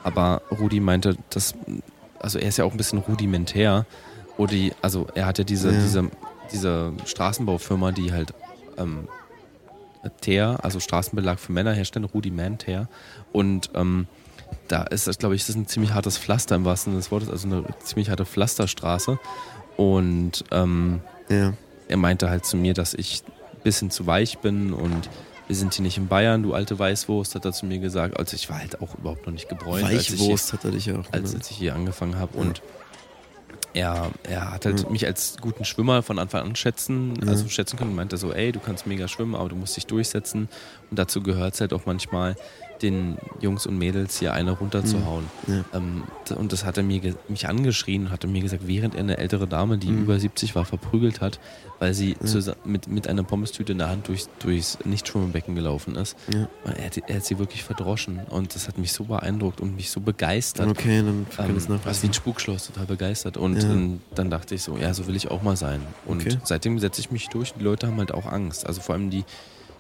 [0.04, 1.54] Aber Rudi meinte, dass,
[2.20, 3.86] also er ist ja auch ein bisschen rudimentär.
[4.38, 5.80] Rudi, also er hat ja diese, Ja.
[5.80, 6.10] diese,
[6.52, 8.34] diese Straßenbaufirma, die halt
[8.76, 9.08] ähm,
[10.20, 12.88] Teer, also Straßenbelag für Männer herstellen, rudimentär.
[13.32, 14.06] Und ähm,
[14.68, 17.10] da ist das, glaube ich, das ist ein ziemlich hartes Pflaster im wahrsten Sinne des
[17.10, 19.18] Wortes, also eine ziemlich harte Pflasterstraße.
[19.76, 21.52] Und ähm, Ja.
[21.88, 25.08] er meinte halt zu mir, dass ich ein bisschen zu weich bin und
[25.46, 28.18] wir sind hier nicht in Bayern, du alte Weißwurst, hat er zu mir gesagt.
[28.18, 30.70] Also ich war halt auch überhaupt noch nicht gebräunt, als ich, hier, Weichwurst hat er
[30.70, 31.34] dich ja auch als, genannt.
[31.36, 32.38] als ich hier angefangen habe.
[32.38, 32.62] Und
[33.74, 37.90] er, er hat halt mich als guten Schwimmer von Anfang an schätzen, also schätzen können
[37.90, 40.48] und meinte so, ey, du kannst mega schwimmen, aber du musst dich durchsetzen.
[40.90, 42.36] Und dazu gehört es halt auch manchmal,
[42.84, 45.24] den Jungs und Mädels hier eine runterzuhauen.
[45.46, 45.54] Mhm.
[45.54, 45.64] Ja.
[45.78, 46.02] Ähm,
[46.36, 49.48] und das hat er mir mich angeschrien und hatte mir gesagt, während er eine ältere
[49.48, 50.02] Dame, die Mhm.
[50.02, 51.40] über 70 war, verprügelt hat,
[51.80, 56.16] weil sie zusa- mit, mit einer Pommestüte in der Hand durchs, durchs Nichtschwimmbecken gelaufen ist.
[56.32, 56.48] Ja.
[56.64, 59.90] Er, hat, er hat sie wirklich verdroschen und das hat mich so beeindruckt und mich
[59.90, 60.68] so begeistert.
[60.68, 62.10] Okay, dann kann Ähm, ich das was wie nachvollziehen.
[62.10, 63.36] ein Spukschloss, total begeistert.
[63.36, 63.70] Und Ja.
[63.70, 65.80] ähm, dann dachte ich so, ja, so will ich auch mal sein.
[66.06, 66.38] Und Okay.
[66.44, 67.52] seitdem setze ich mich durch.
[67.54, 68.66] Die Leute haben halt auch Angst.
[68.66, 69.24] Also vor allem die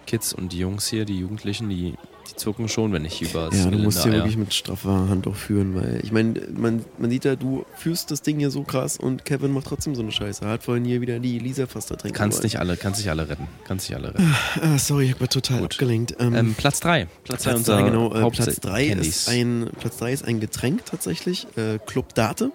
[0.06, 1.94] Kids und die Jungs hier, die Jugendlichen, die,
[2.30, 4.18] die zucken schon, wenn ich über das Ja, du musst hier eier.
[4.20, 8.10] wirklich mit straffer Hand auch führen, weil ich meine, man, man sieht ja, du führst
[8.10, 10.44] das Ding hier so krass und Kevin macht trotzdem so eine Scheiße.
[10.44, 12.44] Er hat vorhin hier wieder die Lisa fast trinken Kannst wollen.
[12.44, 13.46] nicht alle, kannst nicht alle retten.
[13.64, 14.34] Kannst nicht alle retten.
[14.62, 15.72] Ah, sorry, ich war total Gut.
[15.74, 16.16] abgelenkt.
[16.18, 17.06] Ähm, Ähm, Platz 3.
[17.24, 18.14] Platz 3 Platz unser 3, genau.
[18.14, 19.08] Äh, Platz 3 Candies.
[19.08, 22.50] ist ein Platz drei ist ein Getränk tatsächlich, äh, Club Date.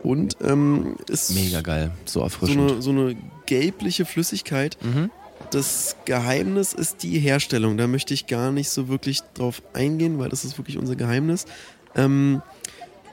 [0.00, 1.90] Und ähm, ist Mega geil.
[2.04, 2.70] So so erfrischend.
[2.70, 3.16] eine, so eine
[3.46, 4.76] gelbliche Flüssigkeit.
[4.82, 5.10] Mhm.
[5.50, 7.76] Das Geheimnis ist die Herstellung.
[7.76, 11.46] Da möchte ich gar nicht so wirklich drauf eingehen, weil das ist wirklich unser Geheimnis.
[11.94, 12.42] Ähm,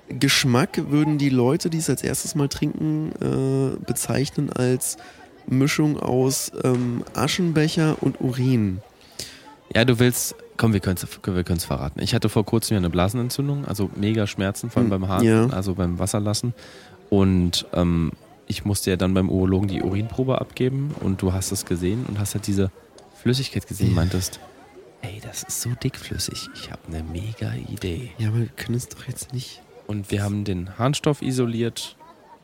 [0.09, 4.97] Geschmack würden die Leute, die es als erstes mal trinken, äh, bezeichnen als
[5.47, 8.81] Mischung aus ähm, Aschenbecher und Urin.
[9.73, 10.35] Ja, du willst.
[10.55, 11.99] Komm, wir können es verraten.
[11.99, 15.23] Ich hatte vor kurzem ja eine Blasenentzündung, also mega Schmerzen, vor allem Hm, beim Hahn,
[15.23, 15.47] ja.
[15.47, 16.53] also beim Wasserlassen.
[17.09, 18.11] Und ähm,
[18.47, 22.19] ich musste ja dann beim Urologen die Urinprobe abgeben und du hast es gesehen und
[22.19, 22.71] hast halt diese
[23.21, 24.39] Flüssigkeit gesehen und meintest,
[25.01, 26.49] ey, das ist so dickflüssig.
[26.55, 28.11] Ich habe eine mega Idee.
[28.17, 29.61] Ja, aber wir können es doch jetzt nicht.
[29.87, 31.95] Und wir haben den Harnstoff isoliert,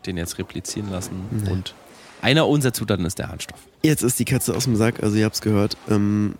[0.05, 1.15] den jetzt replizieren lassen
[1.49, 1.73] und
[2.21, 3.59] einer unserer Zutaten ist der Harnstoff.
[3.81, 5.77] Jetzt ist die Katze aus dem Sack, also ihr habt's gehört.
[5.89, 6.35] Ähm,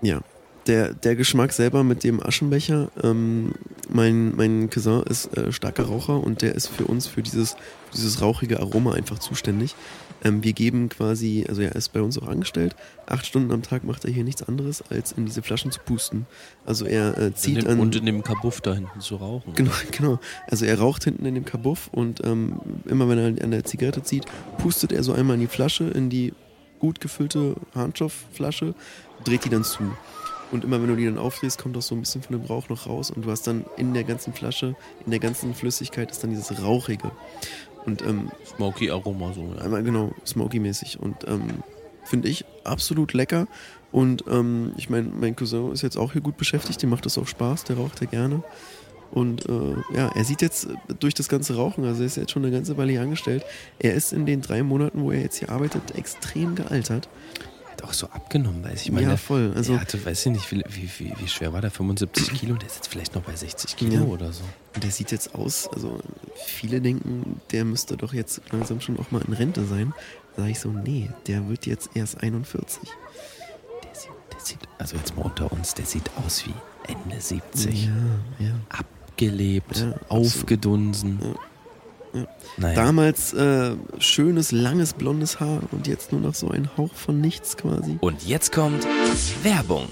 [0.00, 0.20] ja,
[0.68, 2.90] der, der Geschmack selber mit dem Aschenbecher.
[3.02, 3.52] Ähm,
[3.88, 7.56] mein, mein Cousin ist äh, starker Raucher und der ist für uns für dieses,
[7.94, 9.74] dieses rauchige Aroma einfach zuständig.
[10.22, 13.84] Ähm, wir geben quasi, also er ist bei uns auch angestellt, acht Stunden am Tag
[13.84, 16.26] macht er hier nichts anderes, als in diese Flaschen zu pusten.
[16.66, 17.80] Also er äh, zieht in, an...
[17.80, 19.54] und in dem Kabuff da hinten zu rauchen.
[19.54, 20.18] Genau, genau.
[20.48, 24.02] Also er raucht hinten in dem Kabuff und ähm, immer wenn er an der Zigarette
[24.02, 24.26] zieht,
[24.58, 26.34] pustet er so einmal in die Flasche, in die
[26.78, 28.74] gut gefüllte Harnstoffflasche,
[29.24, 29.82] dreht die dann zu.
[30.50, 32.68] Und immer wenn du die dann aufdrehst, kommt auch so ein bisschen von dem Rauch
[32.68, 36.22] noch raus und du hast dann in der ganzen Flasche, in der ganzen Flüssigkeit ist
[36.22, 37.10] dann dieses Rauchige.
[37.84, 39.62] Und ähm, Smoky Aroma so, ja.
[39.62, 40.98] einmal genau, smoky-mäßig.
[40.98, 41.62] Und ähm,
[42.04, 43.46] finde ich absolut lecker.
[43.92, 47.16] Und ähm, ich meine, mein Cousin ist jetzt auch hier gut beschäftigt, dem macht das
[47.18, 48.42] auch Spaß, der raucht ja gerne.
[49.10, 50.68] Und äh, ja, er sieht jetzt
[51.00, 53.42] durch das ganze Rauchen, also er ist jetzt schon eine ganze Weile hier angestellt,
[53.78, 57.08] er ist in den drei Monaten, wo er jetzt hier arbeitet, extrem gealtert.
[57.78, 58.90] Hat auch so abgenommen, weiß ich.
[58.92, 59.52] Meine, ja, voll.
[59.54, 60.64] Also, er hatte, weiß ich nicht, wie,
[60.98, 61.70] wie, wie, schwer war der?
[61.70, 62.56] 75 Kilo?
[62.56, 64.00] Der ist jetzt vielleicht noch bei 60 Kilo Ja.
[64.02, 64.42] oder so.
[64.74, 66.00] und der sieht jetzt aus, also
[66.44, 69.94] viele denken, der müsste doch jetzt langsam schon auch mal in Rente sein.
[70.34, 72.80] Da sage ich so, nee, der wird jetzt erst 41.
[73.84, 76.54] Der sieht, der sieht, also jetzt mal unter uns, der sieht aus wie
[76.92, 77.84] Ende 70.
[77.86, 77.90] Ja,
[78.40, 78.52] ja.
[78.70, 81.20] Abgelebt, Ja, aufgedunsen.
[81.22, 81.34] Ja.
[82.14, 82.26] Ja.
[82.56, 87.20] Naja, Damals äh, schönes, langes, blondes Haar und jetzt nur noch so ein Hauch von
[87.20, 87.98] nichts quasi.
[88.00, 88.86] Und jetzt kommt
[89.42, 89.86] Werbung.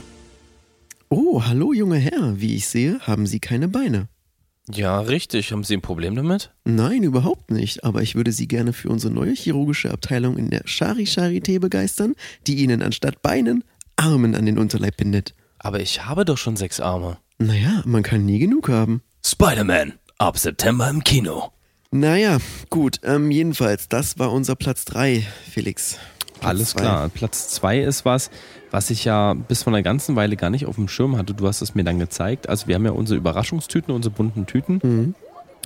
[1.09, 4.09] Oh, hallo junger Herr, wie ich sehe, haben Sie keine Beine.
[4.69, 5.53] ja, richtig.
[5.53, 6.53] Haben Sie ein Problem damit?
[6.65, 10.63] Nein, überhaupt nicht, aber ich würde Sie gerne für unsere neue chirurgische Abteilung in der
[10.67, 12.15] Chari Charité begeistern,
[12.49, 13.63] die Ihnen anstatt Beinen
[13.95, 15.35] Armen an den Unterleib bindet.
[15.59, 17.19] Aber ich habe doch schon sechs Arme.
[17.39, 19.03] Naja, man kann nie genug haben.
[19.25, 19.95] Spider-Man.
[20.19, 21.51] Ab September im Kino.
[21.91, 25.99] Naja, gut, ähm, jedenfalls, das war unser Platz 3, Felix.
[26.41, 26.81] Platz Alles zwei.
[26.81, 27.09] klar.
[27.09, 28.31] Platz zwei ist was,
[28.71, 31.33] was ich ja bis vor einer ganzen Weile gar nicht auf dem Schirm hatte.
[31.35, 32.49] Du hast es mir dann gezeigt.
[32.49, 34.81] Also wir haben ja unsere Überraschungstüten, unsere bunten Tüten.
[34.83, 35.15] Mhm.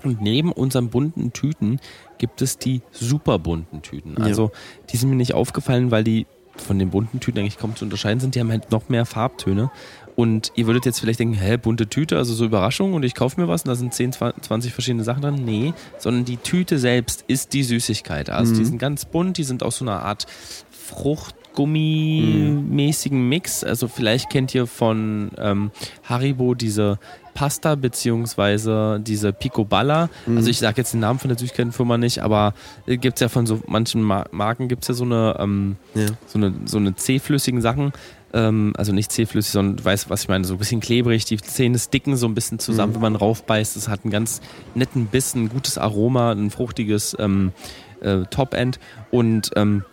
[0.04, 1.80] Und neben unseren bunten Tüten
[2.18, 4.14] gibt es die super bunten Tüten.
[4.18, 4.24] Ja.
[4.24, 4.50] Also
[4.90, 8.20] die sind mir nicht aufgefallen, weil die von den bunten Tüten eigentlich kaum zu unterscheiden
[8.20, 8.34] sind.
[8.34, 9.70] Die haben halt noch mehr Farbtöne.
[10.16, 13.40] Und ihr würdet jetzt vielleicht denken, hä, bunte Tüte, also so Überraschung und ich kaufe
[13.40, 15.36] mir was und da sind 10, 20 verschiedene Sachen dran.
[15.44, 18.28] Nee, sondern die Tüte selbst ist die Süßigkeit.
[18.28, 20.26] Also die sind ganz bunt, die sind aus so einer Art
[20.70, 23.64] Fruchtgummi-mäßigen Mix.
[23.64, 25.70] Also vielleicht kennt ihr von ähm,
[26.04, 26.98] Haribo diese
[27.34, 30.10] Pasta beziehungsweise diese Picoballa.
[30.36, 32.54] Also ich sage jetzt den Namen von der Süßigkeitenfirma nicht, aber
[32.86, 36.06] äh, gibt's ja von so manchen Mar Marken gibt's ja so eine ähm, Ja.
[36.26, 37.92] so eine so eine zähflüssigen Sachen.
[38.32, 41.36] Ähm, also nicht zähflüssig, sondern du weißt, was ich meine, so ein bisschen klebrig, die
[41.38, 43.76] Zähne sticken so ein bisschen zusammen, wenn man raufbeißt.
[43.76, 44.40] Es hat einen ganz
[44.74, 47.52] netten Biss, ein gutes Aroma, ein fruchtiges ähm,
[48.00, 48.78] äh, Top-End
[49.10, 49.84] und ähm,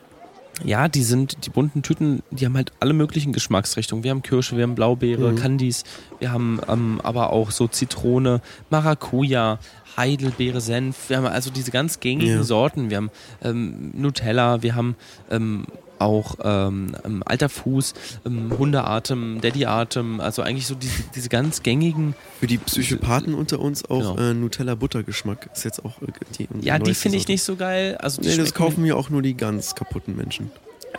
[0.63, 4.03] ja, die sind, die bunten Tüten, die haben halt alle möglichen Geschmacksrichtungen.
[4.03, 5.83] Wir haben Kirsche, wir haben Blaubeere, Candies,
[6.19, 9.59] wir haben ähm, aber auch so Zitrone, Maracuja,
[9.97, 11.09] Heidelbeere, Senf.
[11.09, 12.43] Wir haben also diese ganz gängigen Ja.
[12.43, 12.89] Sorten.
[12.89, 13.11] Wir haben
[13.43, 14.95] ähm, Nutella, wir haben
[15.29, 15.65] ähm,
[15.99, 16.95] auch ähm,
[17.25, 17.93] alter Fuß,
[18.25, 22.15] ähm, Hundeatem, Daddy-Atem, also eigentlich so diese, diese ganz gängigen.
[22.39, 24.17] Für die Psychopathen unter uns auch Genau.
[24.17, 25.49] äh, Nutella-Buttergeschmack.
[25.53, 27.97] Ist jetzt auch äh, die Ja, die finde ich nicht so geil.
[27.99, 30.51] Also die Nee, das kaufen mir auch nur die ganz kaputten Menschen.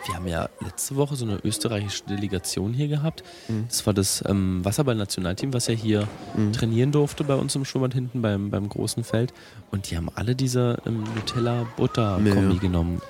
[0.05, 3.21] Wir haben ja letzte Woche so eine österreichische Delegation hier gehabt.
[3.67, 6.07] Das war das ähm, Wasserball-Nationalteam, was ja hier
[6.53, 9.33] trainieren durfte bei uns im Schwimmbad hinten beim, beim großen Feld.
[9.71, 12.59] Und die haben alle diese ähm, Nutella-Butter-Kombi Ja.
[12.59, 13.01] genommen.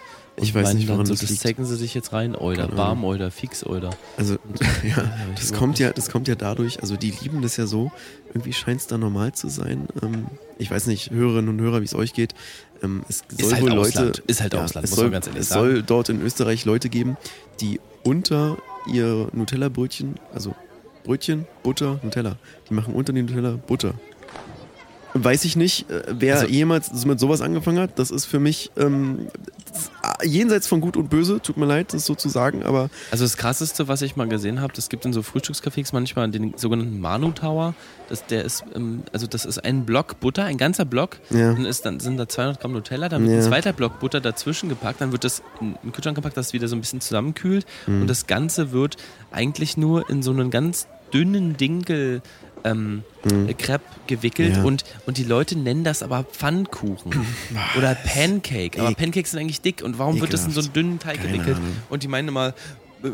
[0.42, 1.42] Ich weiß nicht, dann woran so, das das liegt.
[1.42, 3.90] zecken sie sich jetzt rein, oder Keine Barm oder Fix oder.
[4.18, 4.36] Also,
[4.84, 5.04] ja,
[5.36, 7.92] das kommt ja, das kommt ja dadurch, also die lieben das ja so,
[8.30, 9.88] irgendwie scheint es da normal zu sein.
[10.02, 10.28] Ähm,
[10.58, 12.34] ich weiß nicht, Hörerinnen und Hörer, wie es euch geht.
[12.84, 14.08] Ähm, es soll halt wohl Ausland.
[14.18, 15.62] Leute, Ist halt Ausland, es muss soll, man ganz ehrlich es sagen.
[15.62, 17.18] soll dort in Österreich Leute geben,
[17.62, 18.58] die unter
[18.92, 20.56] ihr Nutella-Brötchen, also
[21.04, 22.38] Brötchen, Butter, Nutella,
[22.70, 23.94] die machen unter die Nutella Butter.
[25.16, 27.98] Weiß ich nicht, äh, wer Also- jemals mit sowas angefangen hat.
[27.98, 29.28] Das ist für mich ähm,
[30.24, 31.40] jenseits von Gut und Böse.
[31.42, 34.62] Tut mir leid, das so zu sagen, aber Also das krasseste, was ich mal gesehen
[34.62, 37.74] habe, das gibt in so Frühstückscafés manchmal den sogenannten Manu Tower.
[38.10, 41.18] Das, der ist, ähm, also das ist ein Block Butter, ein ganzer Block.
[41.30, 41.54] Ja.
[41.54, 43.38] Dann, ist, dann sind da 200 Gramm Nutella, dann wird Ja.
[43.40, 46.54] ein zweiter Block Butter dazwischen gepackt, dann wird das in den Kühlschrank gepackt, dass es
[46.54, 47.66] wieder so ein bisschen zusammenkühlt.
[47.88, 48.02] Mhm.
[48.02, 48.98] Und das Ganze wird
[49.32, 52.22] eigentlich nur in so einen ganz dünnen Dinkel
[52.64, 53.04] ähm,
[53.48, 54.58] äh, Crepe gewickelt.
[54.58, 54.64] Ja.
[54.64, 57.26] und, und die Leute nennen das aber Pfannkuchen
[57.78, 58.80] oder Pancake.
[58.80, 58.94] Aber.
[58.96, 61.58] Pancakes sind eigentlich dick und warum wird das in so einen dünnen Teig Keine gewickelt?
[61.58, 61.76] Ahnung.
[61.90, 62.54] Und die meinen immer,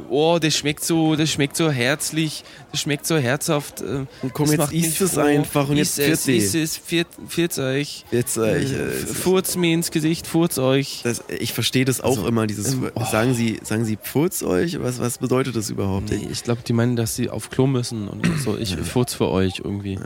[0.10, 3.82] oh, das schmeckt so, das schmeckt so herzlich, das schmeckt so herzhaft.
[3.82, 5.22] äh, komm, das jetzt isst es froh.
[5.22, 8.06] einfach und Isst jetzt es, viert isst es, viert, viert euch.
[8.12, 11.02] Äh, Furz mir ins Gesicht, furz euch.
[11.04, 13.06] das, ich verstehe das auch Also, immer, dieses, ähm, oh.
[13.06, 14.82] sagen Sie, sagen Sie Pfurz euch?
[14.82, 16.10] Was, was bedeutet das überhaupt?
[16.10, 18.58] Nee, ich glaube, die meinen, dass sie auf Klo müssen und so.
[18.58, 20.00] Ich furz für euch irgendwie.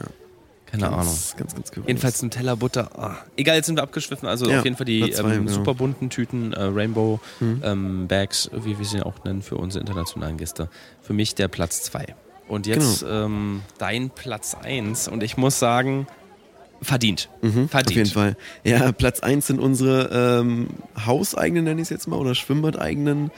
[0.71, 0.97] Keine Ahnung.
[1.05, 1.87] Ganz, ganz, ganz kurios.
[1.87, 2.89] Jedenfalls ein Teller Butter.
[2.97, 3.17] Ah.
[3.35, 4.27] Egal, jetzt sind wir abgeschwiffen.
[4.27, 5.51] Also Ja, auf jeden Fall die ähm, genau.
[5.51, 7.61] super bunten Tüten, äh, Rainbow Mhm.
[7.63, 10.69] ähm, Bags, wie wir sie auch nennen für unsere internationalen Gäste.
[11.01, 12.15] Für mich der Platz zwei.
[12.47, 13.25] Und jetzt Genau.
[13.25, 15.07] ähm, dein Platz eins.
[15.07, 16.07] Und ich muss sagen,
[16.81, 17.29] verdient.
[17.41, 17.87] Mhm, verdient.
[17.89, 18.37] Auf jeden Fall.
[18.63, 20.67] Ja, Platz 1 sind unsere ähm,
[21.05, 23.31] hauseigenen, nenne ich es jetzt mal, oder schwimmbadeigenen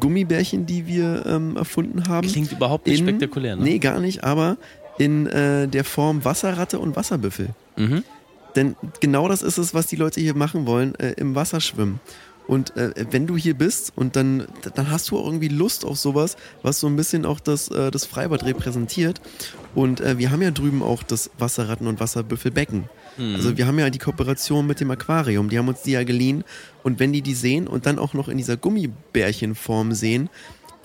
[0.00, 2.26] Gummibärchen, die wir ähm, erfunden haben.
[2.26, 3.62] Klingt überhaupt nicht In- spektakulär, ne?
[3.62, 4.56] Nee, gar nicht, aber
[4.98, 7.50] in äh, der Form Wasserratte und Wasserbüffel.
[7.76, 8.04] Mhm.
[8.56, 12.00] Denn genau das ist es, was die Leute hier machen wollen, äh, im Wasser schwimmen.
[12.48, 15.98] Und äh, wenn du hier bist und dann, dann hast du auch irgendwie Lust auf
[15.98, 19.20] sowas, was so ein bisschen auch das, äh, das Freibad repräsentiert.
[19.74, 22.84] Und äh, wir haben ja drüben auch das Wasserratten- und Wasserbüffelbecken.
[23.34, 26.44] Also wir haben ja die Kooperation mit dem Aquarium, die haben uns die ja geliehen.
[26.84, 30.30] Und wenn die die sehen und dann auch noch in dieser Gummibärchenform sehen,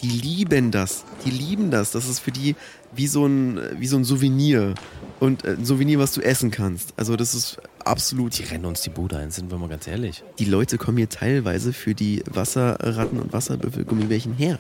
[0.02, 1.06] die lieben das.
[1.26, 1.92] Die lieben das.
[1.92, 2.56] Das ist für die
[2.96, 4.76] wie so ein, wie so ein Souvenir.
[5.20, 6.94] Und äh, ein Souvenir, was du essen kannst.
[6.98, 8.38] Also das ist absolut.
[8.38, 10.24] Die rennen uns die Bude ein, sind wir mal ganz ehrlich.
[10.40, 14.60] Die Leute kommen hier teilweise für die Wasserratten und Wasserbüffel-Gummibärchen her.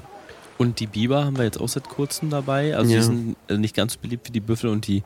[0.57, 2.75] Und die Biber haben wir jetzt auch seit kurzem dabei.
[2.77, 2.99] Also Ja.
[2.99, 5.03] die sind äh, nicht ganz so beliebt wie die Büffel und die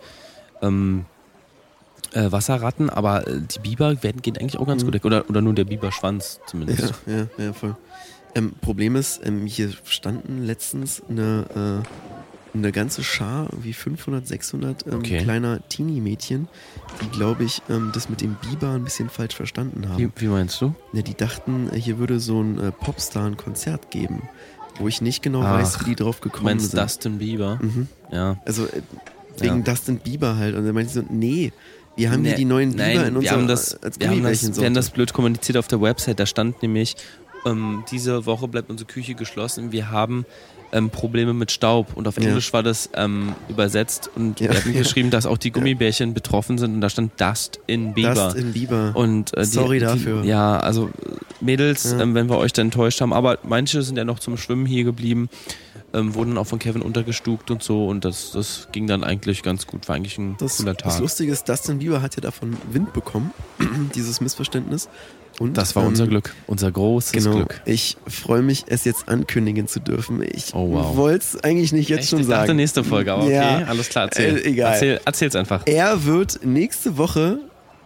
[0.61, 1.05] ähm,
[2.13, 5.05] äh, Wasserratten, aber äh, die Biber werden, gehen eigentlich auch ganz gut weg.
[5.05, 6.93] Oder, oder nur der Biberschwanz zumindest.
[7.05, 7.13] Mhm.
[7.13, 7.75] Ja, ja, ja, voll.
[8.35, 11.83] Ähm, Problem ist, ähm, hier standen letztens eine,
[12.53, 15.19] äh, eine ganze Schar, wie 500, 600 ähm, Okay.
[15.21, 16.47] kleiner Teenie-Mädchen,
[17.01, 19.97] die, glaube ich, ähm, das mit dem Biber ein bisschen falsch verstanden haben.
[19.99, 20.73] Wie, wie meinst du?
[20.93, 24.23] Ja, die dachten, äh, hier würde so ein äh, Popstar ein Konzert geben,
[24.79, 26.79] wo ich nicht genau Ach, weiß, wie die drauf gekommen meinst sind.
[26.81, 27.59] Dustin Bieber?
[27.61, 27.87] Mhm.
[28.11, 28.37] Ja.
[28.45, 28.81] Also äh,
[29.39, 30.55] wegen Dustin Bieber halt.
[30.55, 31.51] Und dann meinte ich so, nee,
[31.95, 34.09] wir haben Nee, hier die neuen Biber nein, in wir unserer haben das, als wir
[34.09, 36.19] haben das, wir haben das blöd kommuniziert auf der Website.
[36.19, 36.95] Da stand nämlich,
[37.51, 39.71] ähm, diese Woche bleibt unsere Küche geschlossen.
[39.71, 40.25] Wir haben
[40.73, 41.95] ähm, Probleme mit Staub.
[41.95, 42.27] Und auf Ja.
[42.27, 44.09] Englisch war das ähm, übersetzt.
[44.15, 44.79] Und Ja, wir hatten ja.
[44.79, 46.73] geschrieben, dass auch die Gummibärchen betroffen sind.
[46.75, 48.13] Und da stand Dust in Bieber.
[48.13, 48.91] Dustin Bieber.
[48.93, 50.23] Und äh, die, Sorry die, dafür.
[50.25, 50.89] Ja, also
[51.39, 52.01] Mädels, Ja.
[52.01, 54.83] ähm, wenn wir euch da enttäuscht haben, aber manche sind ja noch zum Schwimmen hier
[54.83, 55.29] geblieben,
[55.93, 59.67] ähm, wurden auch von Kevin untergestuckt und so und das, das ging dann eigentlich ganz
[59.67, 59.87] gut.
[59.87, 61.01] War eigentlich ein Das, cooler das Tag.
[61.01, 63.31] Lustige ist, Dustin Bieber hat ja davon Wind bekommen,
[63.95, 64.89] dieses Missverständnis.
[65.39, 67.35] Und, Das war ähm, unser Glück, unser großes Genau.
[67.35, 67.61] Glück.
[67.65, 70.23] Ich freue mich, es jetzt ankündigen zu dürfen.
[70.23, 70.95] Ich Oh, wow.
[70.97, 72.09] wollte es eigentlich nicht jetzt Echt?
[72.09, 72.57] schon ich dachte sagen.
[72.57, 73.57] nächste Folge, aber okay, Ja.
[73.67, 74.37] alles klar, erzähl.
[74.37, 74.73] Äh, egal.
[74.73, 75.61] Erzähl, erzähl's einfach.
[75.65, 77.39] Er wird nächste Woche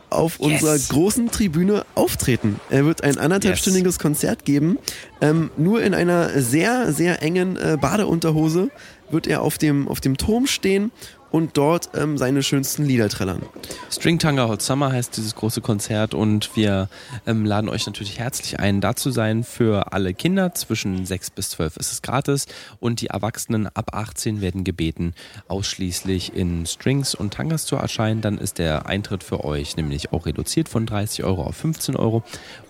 [0.09, 0.61] auf Yes.
[0.63, 2.59] unserer großen Tribüne auftreten.
[2.69, 4.77] Er wird ein anderthalbstündiges Konzert geben.
[5.21, 8.69] Ähm, nur in einer sehr, sehr engen äh, Badeunterhose
[9.09, 10.91] wird er auf dem, auf dem Turm stehen
[11.31, 13.41] und dort ähm, seine schönsten Lieder trällern.
[13.89, 16.89] Stringtanga Hot Summer heißt dieses große Konzert und wir
[17.25, 19.43] ähm, laden euch natürlich herzlich ein, da zu sein.
[19.43, 22.47] Für alle Kinder zwischen 6 bis 12 ist es gratis
[22.79, 25.13] und die Erwachsenen ab 18 werden gebeten,
[25.47, 28.21] ausschließlich in Strings und Tangas zu erscheinen.
[28.21, 32.23] Dann ist der Eintritt für euch nämlich auch reduziert von 30 Euro auf 15 Euro.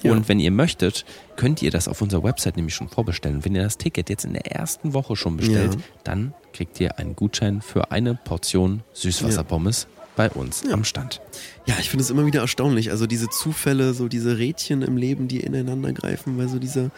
[0.04, 0.12] Ja.
[0.12, 1.06] Und wenn ihr möchtet,
[1.42, 3.44] könnt ihr das auf unserer Website nämlich schon vorbestellen.
[3.44, 5.82] Wenn ihr das Ticket jetzt in der ersten Woche schon bestellt, Ja.
[6.04, 11.20] dann kriegt ihr einen Gutschein für eine Portion Süßwasserpommes bei uns am Stand.
[11.66, 12.92] Ja, ich finde es immer wieder erstaunlich.
[12.92, 16.92] Also diese Zufälle, so diese Rädchen im Leben, die ineinander greifen, weil so diese,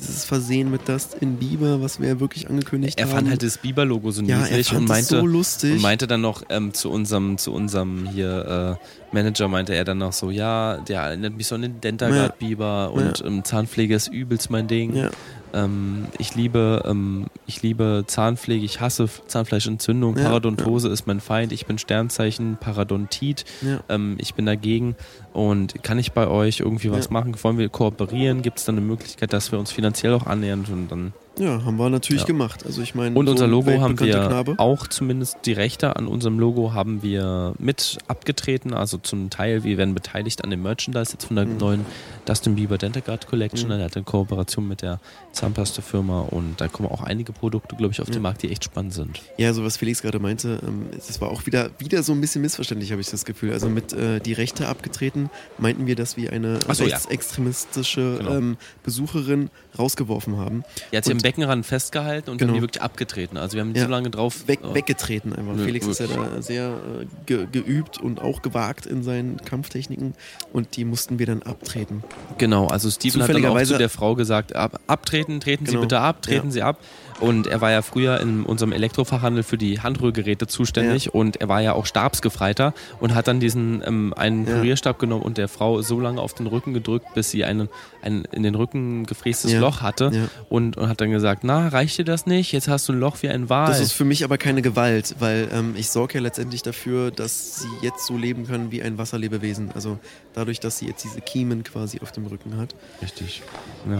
[0.00, 3.12] dieses Versehen mit Dustin Bieber, was wir ja wirklich angekündigt Er haben.
[3.12, 5.72] fand halt das Biber-Logo so Ja, er niedlich und meinte, so lustig.
[5.74, 9.98] und meinte dann noch ähm, zu unserem, zu unserem hier äh, Manager, meinte er dann
[9.98, 14.08] noch so, ja, der erinnert mich so an den Dentagard Biber und ähm, Zahnpflege ist
[14.08, 14.94] übelst mein Ding.
[14.96, 15.10] Ja.
[15.52, 21.52] Ähm, ich liebe, ähm, ich liebe Zahnpflege, ich hasse Zahnfleischentzündung, Ja, Parodontose ist mein Feind,
[21.52, 23.80] ich bin Sternzeichen, Parodontit, Ja.
[23.88, 24.96] ähm, ich bin dagegen
[25.32, 27.12] und kann ich bei euch irgendwie was Ja.
[27.12, 27.34] machen?
[27.42, 28.42] Wollen wir kooperieren?
[28.42, 31.76] Gibt es dann eine Möglichkeit, dass wir uns finanziell auch annähern und dann Ja, haben
[31.78, 32.26] wir natürlich Ja.
[32.26, 32.66] gemacht.
[32.66, 34.54] Also ich meine, und so unser Logo haben wir Knabe.
[34.58, 39.78] auch zumindest die Rechte an unserem Logo haben wir mit abgetreten, also zum Teil, wir
[39.78, 41.56] werden beteiligt an dem Merchandise jetzt von der Mhm.
[41.56, 41.86] neuen
[42.26, 43.70] Dustin Bieber Dentagard Collection.
[43.70, 45.00] Er hat eine Kooperation mit der
[45.32, 48.92] Zahnpasta-Firma und da kommen auch einige Produkte, glaube ich, auf den Markt, die echt spannend
[48.92, 49.20] sind.
[49.36, 52.42] Ja, so was Felix gerade meinte, ähm, das war auch wieder, wieder so ein bisschen
[52.42, 53.52] missverständlich, habe ich das Gefühl.
[53.52, 56.96] Also mit äh, die Rechte abgetreten, meinten wir, dass wir eine so, ja.
[56.96, 58.34] rechtsextremistische Genau.
[58.36, 60.64] ähm, Besucherin rausgeworfen haben.
[60.92, 62.52] Die hat sie im Beckenrand festgehalten und Genau.
[62.52, 63.36] dann die wirklich abgetreten.
[63.36, 63.84] Also wir haben Ja.
[63.84, 64.46] so lange drauf.
[64.48, 65.54] Weg, oh, weggetreten einfach.
[65.54, 66.68] Nö, Felix ist ja da sehr
[67.00, 70.14] äh, ge geübt und auch gewagt in seinen Kampftechniken
[70.52, 72.02] und die mussten wir dann abtreten.
[72.38, 75.82] Genau, also Steven hat dann auch zu der Frau gesagt, ab, abtreten, treten Sie Genau.
[75.82, 76.52] bitte ab, treten Ja.
[76.52, 76.78] Sie ab.
[77.20, 81.60] Und er war ja früher in unserem Elektrofachhandel für die Handrührgeräte zuständig und er war
[81.60, 84.54] ja auch Stabsgefreiter und hat dann diesen ähm, einen Ja.
[84.54, 87.68] Kurierstab genommen und der Frau so lange auf den Rücken gedrückt, bis sie einen,
[88.00, 89.60] ein in den Rücken gefrästes Ja.
[89.60, 90.28] Loch hatte Ja.
[90.48, 92.52] und, und hat dann gesagt, na, reicht dir das nicht?
[92.52, 93.66] Jetzt hast du ein Loch wie ein Wal.
[93.66, 97.60] Das ist für mich aber keine Gewalt, weil ähm, ich sorge ja letztendlich dafür, dass
[97.60, 99.72] sie jetzt so leben kann wie ein Wasserlebewesen.
[99.74, 99.98] Also
[100.34, 102.74] dadurch, dass sie jetzt diese Kiemen quasi auf dem Rücken hat.
[103.02, 103.42] richtig.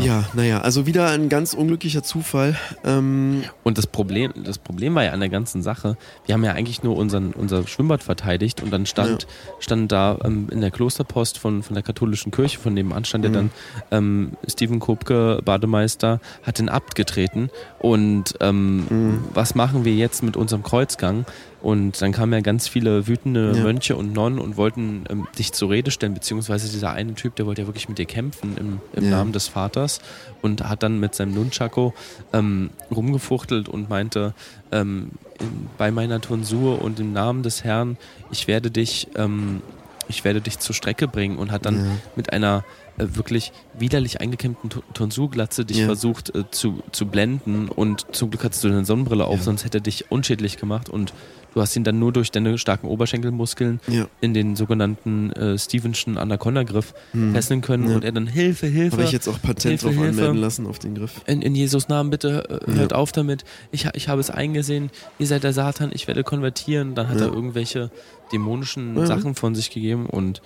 [0.01, 2.57] Ja, naja, also wieder ein ganz unglücklicher Zufall.
[2.85, 6.53] Ähm, Und das Problem, das Problem war ja an der ganzen Sache, wir haben ja
[6.53, 9.27] eigentlich nur unseren, unser Schwimmbad verteidigt und dann stand,
[9.59, 13.31] stand da ähm, in der Klosterpost von, von der katholischen Kirche, von nebenan stand ja
[13.31, 13.51] dann
[13.91, 20.37] ähm, Steven Kopke, Bademeister, hat den Abt getreten und ähm, was machen wir jetzt mit
[20.37, 21.25] unserem Kreuzgang?
[21.63, 23.63] Und dann kamen ja ganz viele wütende Ja.
[23.63, 27.45] Mönche und Nonnen und wollten ähm, dich zur Rede stellen, beziehungsweise dieser eine Typ, der
[27.47, 29.11] wollte ja wirklich mit dir kämpfen im, im Ja.
[29.19, 30.01] Namen des Vaters
[30.41, 31.93] und hat dann mit seinem Nunchako
[32.33, 34.33] ähm, rumgefuchtelt und meinte,
[34.73, 37.99] ähm, in, bei meiner Tonsur und im Namen des Herrn,
[38.31, 39.61] ich werde dich, ähm,
[40.09, 41.91] ich werde dich zur Strecke bringen und hat dann Ja.
[42.17, 42.65] mit einer
[43.13, 45.87] wirklich widerlich eingekämmten Tonsurglatze dich Ja.
[45.87, 49.43] versucht äh, zu, zu blenden und zum Glück hattest du eine Sonnenbrille auf, Ja.
[49.45, 51.13] sonst hätte er dich unschädlich gemacht und
[51.55, 56.17] du hast ihn dann nur durch deine starken Oberschenkelmuskeln ja, in den sogenannten äh, Stevenschen
[56.19, 57.33] Anaconda-Griff Hm.
[57.35, 58.93] fesseln können und er dann Hilfe, Hilfe.
[58.97, 60.09] habe ich jetzt auch Patent Hilfe, drauf Hilfe.
[60.11, 61.21] anmelden lassen auf den Griff.
[61.27, 63.45] in, in Jesus Namen bitte äh, hört auf damit.
[63.73, 64.91] Ich, ich habe es eingesehen.
[65.19, 65.91] Ihr seid der Satan.
[65.93, 66.95] Ich werde konvertieren.
[66.95, 67.91] Dann hat er irgendwelche
[68.33, 69.07] dämonischen.
[69.07, 70.41] Sachen von sich gegeben und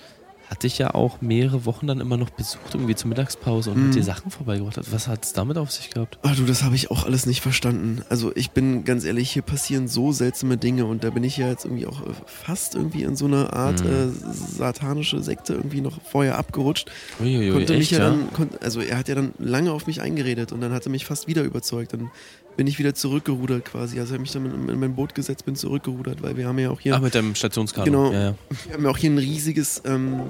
[0.50, 3.86] hat dich ja auch mehrere Wochen dann immer noch besucht, irgendwie zur Mittagspause und Mhm.
[3.88, 4.78] hat dir Sachen vorbeigebracht.
[4.92, 6.18] Was hat es damit auf sich gehabt?
[6.22, 8.02] Ah, du, das habe ich auch alles nicht verstanden.
[8.10, 11.48] Also ich bin ganz ehrlich, hier passieren so seltsame Dinge und da bin ich ja
[11.48, 13.90] jetzt irgendwie auch äh, fast irgendwie in so eine Art Mhm.
[13.90, 16.90] äh, satanische Sekte irgendwie noch vorher abgerutscht.
[17.20, 18.10] Uiuiui, konnte mich echt, ja, ja?
[18.10, 20.90] dann, kon- also er hat ja dann lange auf mich eingeredet und dann hat er
[20.90, 21.92] mich fast wieder überzeugt.
[21.94, 22.10] Dann
[22.56, 23.98] bin ich wieder zurückgerudert quasi.
[23.98, 26.70] Also hat mich dann in, in mein Boot gesetzt, bin zurückgerudert, weil wir haben ja
[26.70, 27.90] auch hier, Ach, mit deinem Stationskarte.
[27.90, 28.12] Genau.
[28.12, 28.34] Ja, ja.
[28.66, 30.22] wir haben ja auch hier ein riesiges ähm,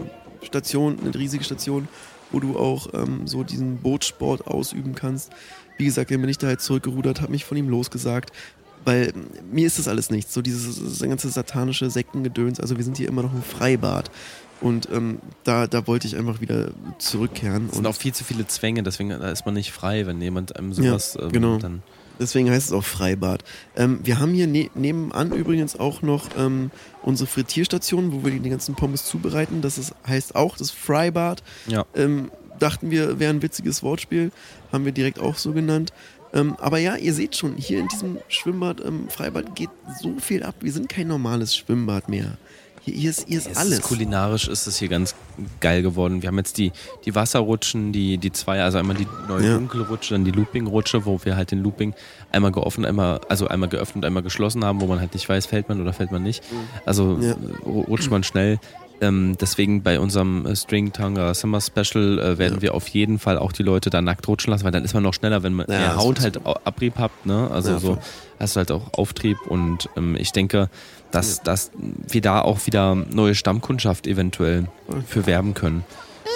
[0.43, 1.89] Station, eine riesige Station,
[2.33, 5.33] wo du auch ähm, so diesen Bootsport ausüben kannst.
[5.77, 8.31] Wie gesagt, dann bin ich da halt zurückgerudert, habe mich von ihm losgesagt,
[8.85, 10.33] weil ähm, mir ist das alles nichts.
[10.33, 12.61] So dieses das ganze satanische Sektengedöns.
[12.61, 14.11] Also wir sind hier immer noch im Freibad.
[14.61, 17.67] Und ähm, da, da wollte ich einfach wieder zurückkehren.
[17.67, 20.23] Es sind Und auch viel zu viele Zwänge, deswegen da ist man nicht frei, wenn
[20.23, 21.59] jemand einem Ja, sowas ähm, genau.
[21.59, 21.83] dann.
[22.19, 23.45] Deswegen heißt es auch Freibad.
[23.77, 26.71] Ähm, wir haben hier ne nebenan übrigens auch noch ähm,
[27.03, 29.63] unsere Frittierstation, wo wir die, ganzen Pommes zubereiten.
[29.63, 31.43] Das ist, heißt auch das Freibad.
[31.67, 31.85] Ja.
[31.95, 34.31] Ähm, dachten wir, wäre ein witziges Wortspiel.
[34.73, 35.93] Haben wir direkt auch so genannt.
[36.33, 40.43] Ähm, aber ja, ihr seht schon, hier in diesem Schwimmbad, ähm, Freibad geht so viel
[40.43, 40.57] ab.
[40.61, 42.37] Wir sind kein normales Schwimmbad mehr.
[42.85, 43.73] Hier, hier ist, hier ist Es alles.
[43.79, 45.15] Ist kulinarisch ist es hier ganz
[45.61, 46.21] geil geworden.
[46.23, 46.73] Wir haben jetzt die,
[47.05, 49.55] die Wasserrutschen, die, die zwei, also einmal die neue Ja.
[49.55, 51.95] dunkle Rutsche, dann die Looping-Rutsche, wo wir halt den Looping
[52.29, 55.69] einmal geöffnet, einmal, also einmal geöffnet einmal geschlossen haben, wo man halt nicht weiß, fällt
[55.69, 56.45] man oder fällt man nicht.
[56.85, 57.35] Also Ja.
[57.65, 58.59] rutscht man schnell.
[59.01, 62.63] Ähm, deswegen bei unserem äh, String Tanga Summer Special äh, werden Ja.
[62.63, 65.03] wir auf jeden Fall auch die Leute da nackt rutschen lassen, weil dann ist man
[65.03, 67.51] noch schneller, wenn man Ja, ihr Haut halt Abrieb habt, ne?
[67.51, 67.99] Also Ja, so voll.
[68.39, 70.69] hast du halt auch Auftrieb und ähm, ich denke,
[71.15, 74.67] dass, dass wir da auch wieder neue Stammkundschaft eventuell
[75.07, 75.85] für werben können.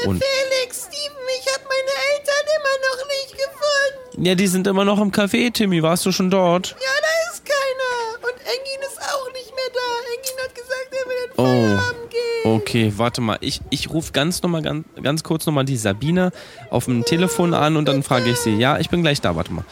[0.05, 4.25] Und Felix, Steven, ich habe meine Eltern immer noch nicht gefunden.
[4.27, 5.83] ja, die sind immer noch im Café, Timmy.
[5.83, 6.69] Warst du schon dort?
[6.71, 8.29] Ja, da ist keiner.
[8.29, 9.81] Und Engin ist auch nicht mehr da.
[10.15, 11.77] Engin hat gesagt, er will in Oh.
[11.77, 12.53] Feierabend gehen.
[12.53, 13.39] Okay, warte mal.
[13.41, 16.31] Ich, ich rufe ganz noch mal ganz, ganz kurz nochmal die Sabine
[16.71, 18.57] auf dem Telefon an und dann frage ich sie.
[18.57, 19.35] Ja, ich bin gleich da.
[19.35, 19.65] Warte mal.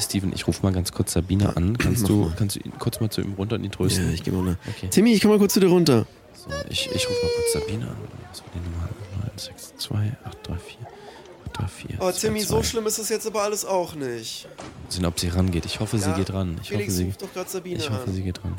[0.00, 1.76] Steven, ich rufe mal ganz kurz Sabine an.
[1.78, 4.12] Kannst du, kannst du ihn kurz mal zu ihm runter und ihn Ja, trösten?
[4.12, 4.56] ich geh mal runter.
[4.68, 4.88] Okay.
[4.90, 6.06] Timmy, ich komm mal kurz zu dir runter.
[6.34, 7.96] So, ich, ich rufe mal kurz Sabine an.
[8.30, 8.88] Was war die Nummer?
[9.20, 9.90] 962
[10.24, 10.78] 834
[11.56, 11.96] 834.
[12.00, 12.70] Oh, Timmy, so 22.
[12.70, 14.48] schlimm ist das jetzt aber alles auch nicht.
[14.88, 15.64] Sehen, ob sie rangeht.
[15.66, 16.58] Ich hoffe, sie Ja, geht ran.
[16.62, 18.12] Ich Felix hoffe, sie, ruft doch gerade Sabine ich hoffe, an.
[18.14, 18.54] sie geht ran.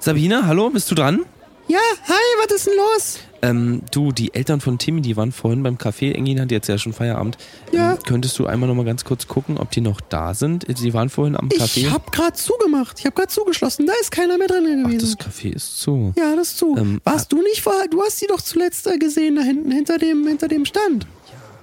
[0.00, 1.26] Sabine, hallo, bist du dran?
[1.68, 3.18] Ja, hi, was ist denn los?
[3.42, 6.12] Ähm, du, die Eltern von Timmy, die waren vorhin beim Café.
[6.12, 7.36] Engin hat jetzt ja schon Feierabend.
[7.72, 7.92] Ja.
[7.92, 10.66] Ähm, könntest du einmal noch mal ganz kurz gucken, ob die noch da sind?
[10.80, 11.80] Die waren vorhin am Café.
[11.80, 12.98] Ich hab grad zugemacht.
[12.98, 13.86] Ich hab grad zugeschlossen.
[13.86, 15.14] Da ist keiner mehr drin Ach, gewesen.
[15.18, 16.14] das Café ist zu.
[16.16, 16.74] ja, das ist zu.
[16.78, 17.86] Ähm, Warst du nicht vorher?
[17.88, 21.06] Du hast sie doch zuletzt äh, gesehen da hinten, hinter dem, hinter dem Stand.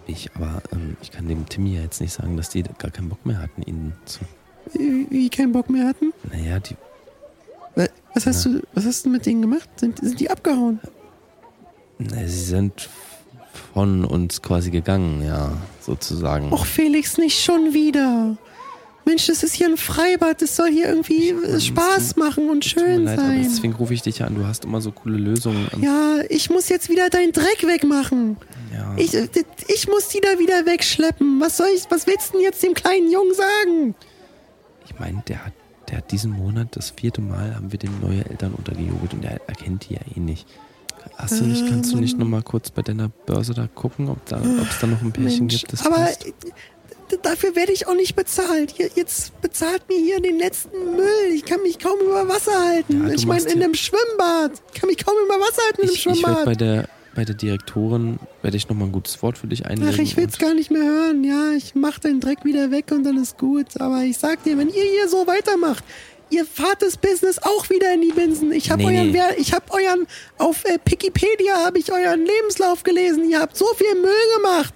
[0.08, 3.10] Ich, aber ähm, ich kann dem Timmy ja jetzt nicht sagen, dass die gar keinen
[3.10, 4.20] Bock mehr hatten, ihn zu.
[4.74, 6.14] Wie, wie keinen Bock mehr hatten.
[6.32, 6.76] Naja, die.
[8.16, 9.70] Wa- Was hast du, was hast du mit denen gemacht?
[9.78, 10.80] Sind, sind die abgehauen?
[12.00, 12.90] Sie sind
[13.74, 15.52] von uns quasi gegangen, ja,
[15.82, 16.52] sozusagen.
[16.52, 18.38] Och, Felix, nicht schon wieder.
[19.06, 20.42] Mensch, das ist hier ein Freibad.
[20.42, 23.44] Das soll hier irgendwie äh, Spaß machen und schön leid, sein.
[23.44, 24.36] deswegen rufe ich dich ja an.
[24.36, 25.68] Du hast immer so coole Lösungen.
[25.80, 28.38] Ja, ich muss jetzt wieder deinen Dreck wegmachen.
[28.74, 28.94] ja.
[28.98, 31.40] Ich, ich muss die da wieder wegschleppen.
[31.40, 33.96] Was soll ich, was willst du denn jetzt dem kleinen Jungen sagen?
[34.88, 35.54] Ich meine, der hat,
[35.96, 39.40] der hat diesen Monat das vierte Mal haben wir den neue Eltern untergejubelt und er
[39.48, 40.46] erkennt die ja eh nicht.
[41.16, 44.18] Hast du nicht, kannst du nicht noch mal kurz bei deiner Börse da gucken, ob
[44.26, 46.26] es da noch ein Pärchen Mensch, gibt, das aber passt?
[46.26, 46.32] äh,
[47.22, 48.72] dafür werde ich auch nicht bezahlt.
[48.72, 51.32] Hier, jetzt bezahlt mir hier den letzten Müll.
[51.34, 53.08] Ich kann mich kaum über Wasser halten.
[53.08, 54.52] Ja, ich meine, in einem Schwimmbad.
[54.74, 56.46] Ich kann mich kaum über Wasser halten in einem Ich, ich werde Schwimmbad.
[56.46, 59.94] bei der bei der Direktorin werde ich noch mal ein gutes Wort für dich einlegen.
[59.96, 61.24] Ach, ich will's und- gar nicht mehr hören.
[61.24, 63.80] Ja, ich mach den Dreck wieder weg und dann ist gut.
[63.80, 65.84] Aber ich sag dir, wenn ihr hier so weitermacht,
[66.30, 68.52] ihr fahrt das Business auch wieder in die Binsen.
[68.52, 69.20] Ich hab Nee, euren, nee.
[69.38, 70.06] Ich hab euren,
[70.38, 73.30] auf äh, Wikipedia habe ich euren Lebenslauf gelesen.
[73.30, 74.74] Ihr habt so viel Müll gemacht.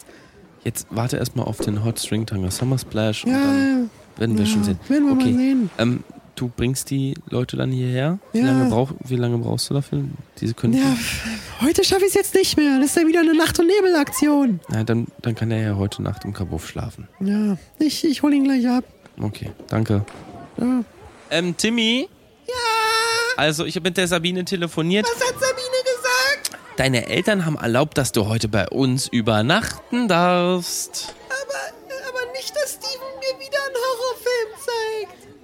[0.63, 4.45] Jetzt warte erstmal auf den Hot String Tanga Summer Splash und Ja, dann werden wir
[4.45, 4.79] ja, schon sehen.
[4.87, 5.33] werden wir mal okay.
[5.33, 5.69] sehen.
[5.77, 6.03] Ähm,
[6.39, 8.19] du bringst die Leute dann hierher?
[8.31, 8.45] Wie, Ja.
[8.45, 10.03] lange, brauch, wie lange brauchst du dafür?
[10.39, 10.73] Diese können.
[10.73, 10.95] Ja,
[11.61, 12.77] heute schaffe ich es jetzt nicht mehr.
[12.79, 14.59] Das ist ja wieder eine Nacht- und Nebelaktion.
[14.69, 17.07] Na, dann, dann kann er ja heute Nacht im Kabuff schlafen.
[17.19, 18.83] Ja, ich, ich hol ihn gleich ab.
[19.21, 20.05] Okay, danke.
[20.57, 20.83] Ja.
[21.31, 22.07] Ähm, Timmy?
[22.47, 22.53] Ja?
[23.37, 25.05] Also, ich habe mit der Sabine telefoniert.
[25.05, 26.63] Was hat Sabine gesagt?
[26.77, 31.13] Deine Eltern haben erlaubt, dass du heute bei uns übernachten darfst.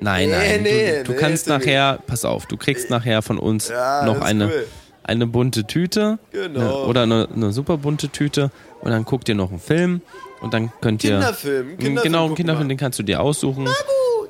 [0.06, 0.62] Nein, Nee, nein.
[0.64, 4.22] nee, du, du nee, kannst nachher, pass auf, du kriegst nachher von uns Ja, noch
[4.22, 4.68] eine, cool.
[5.04, 6.20] eine bunte Tüte.
[6.32, 6.60] Genau.
[6.60, 8.52] Ne, oder eine, eine super bunte Tüte.
[8.82, 10.02] Und dann guckt ihr noch einen Film.
[10.42, 11.12] Und dann könnt ihr.
[11.12, 12.74] Kinderfilm, Kinderfilm genau, einen Kinderfilm, wir.
[12.76, 13.68] den kannst du dir aussuchen.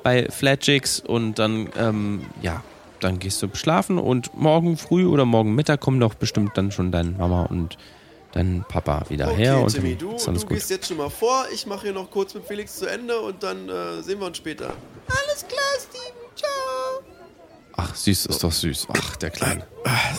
[0.02, 1.00] Bei Flatchicks.
[1.00, 2.62] Und dann, ähm, ja,
[3.00, 3.98] dann gehst du schlafen.
[3.98, 7.76] Und morgen früh oder morgen Mittag kommen doch bestimmt dann schon deine Mama und
[8.36, 9.60] dein Papa wieder Okay, her.
[9.60, 10.56] Und Timmy, dann du, ist alles du gut.
[10.56, 11.44] gehst jetzt schon mal vor.
[11.52, 14.36] Ich mache hier noch kurz mit Felix zu Ende und dann äh, sehen wir uns
[14.36, 14.72] später.
[15.08, 16.26] Alles klar, Steven.
[16.36, 17.12] Ciao.
[17.78, 18.86] Ach, süß, ist doch süß.
[18.96, 19.66] Ach, der Kleine.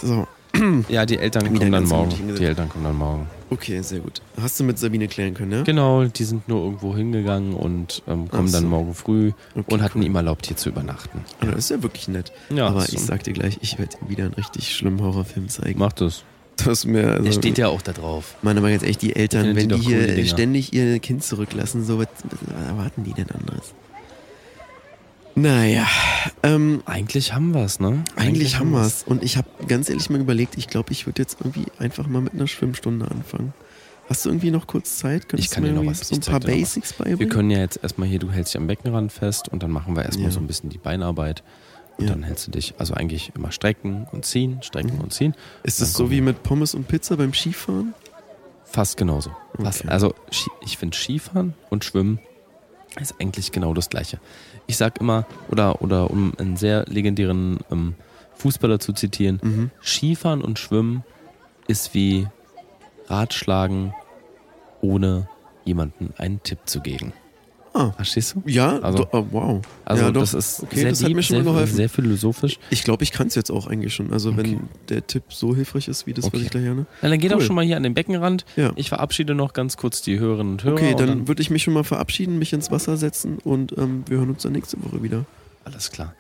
[0.02, 0.28] So,
[0.90, 2.36] Ja, die Eltern Wieder kommen dann morgen.
[2.36, 3.28] Die Eltern kommen dann morgen.
[3.52, 4.22] okay, sehr gut.
[4.42, 5.64] Hast du mit Sabine klären können, ja?
[5.64, 8.68] Genau, die sind nur irgendwo hingegangen und ähm, kommen Ach dann so.
[8.68, 10.06] morgen früh Okay, und hatten cool.
[10.06, 11.24] ihm erlaubt, hier zu übernachten.
[11.42, 12.32] Ah, das ist ja wirklich nett.
[12.50, 12.94] Ja, Aber so.
[12.94, 15.78] ich sag dir gleich, ich werde ihm wieder einen richtig schlimmen Horrorfilm zeigen.
[15.80, 16.24] Macht das.
[16.66, 18.36] Das mir, also, Der steht ja auch da drauf.
[18.42, 20.28] Meine mal ganz echt, die Eltern, wenn die die, hier Dinger.
[20.28, 23.74] ständig ihr Kind zurücklassen, so was, was erwarten die denn anderes?
[25.36, 25.86] Naja,
[26.42, 28.04] ähm, Eigentlich haben wir es, ne?
[28.16, 29.04] eigentlich haben wir's.
[29.04, 32.22] Und ich habe ganz ehrlich mal überlegt, ich glaube, ich würde jetzt irgendwie einfach mal
[32.22, 33.54] mit einer Schwimmstunde anfangen.
[34.10, 35.30] Hast du irgendwie noch kurz Zeit?
[35.30, 36.60] Könntest Ich kann du dir noch was- so ein paar dir noch was.
[36.62, 37.20] Basics beibringen?
[37.20, 39.96] Wir können ja jetzt erstmal hier, du hältst dich am Beckenrand fest und dann machen
[39.96, 40.32] wir erstmal Ja.
[40.32, 41.44] so ein bisschen die Beinarbeit.
[41.98, 42.12] Und Ja.
[42.14, 45.02] dann hältst du dich, also eigentlich immer strecken und ziehen, strecken Mhm.
[45.02, 45.34] und ziehen.
[45.64, 47.94] Ist das so wie mit Pommes und Pizza beim Skifahren?
[48.66, 49.32] Fast genauso.
[49.60, 49.82] Fast.
[49.82, 49.90] Okay.
[49.90, 52.20] Also Ski- ich finde Skifahren und Schwimmen
[53.00, 54.20] ist eigentlich genau das gleiche.
[54.68, 57.96] Ich sag immer, oder, oder um einen sehr legendären ähm,
[58.36, 59.40] Fußballer zu zitieren.
[59.42, 59.72] Mhm.
[59.82, 61.04] Skifahren und Schwimmen
[61.68, 62.28] ist wie
[63.08, 63.94] Ratschlagen,
[64.82, 65.28] ohne
[65.66, 67.14] jemanden einen Tipp zu geben.
[67.78, 67.92] Ah.
[67.96, 68.42] Verstehst du?
[68.50, 69.62] Ja, Also- do, oh, wow.
[69.86, 72.58] Also ja, das ist okay, sehr das hat deep, mir schon sehr, sehr philosophisch.
[72.72, 74.12] Ich glaube, ich kann es jetzt auch eigentlich schon.
[74.12, 76.44] Also wenn der Tipp so hilfreich ist, wie das, was Okay.
[76.44, 76.86] ich gleich gerne.
[77.02, 77.38] Dann geht Cool.
[77.38, 78.46] auch schon mal hier an den Beckenrand.
[78.56, 78.72] Ja.
[78.76, 80.74] Ich verabschiede noch ganz kurz die Hörerinnen und Hörer.
[80.76, 84.04] Okay, und dann würde ich mich schon mal verabschieden, mich ins Wasser setzen und ähm,
[84.08, 85.26] wir hören uns dann nächste Woche wieder.
[85.66, 86.14] Alles klar.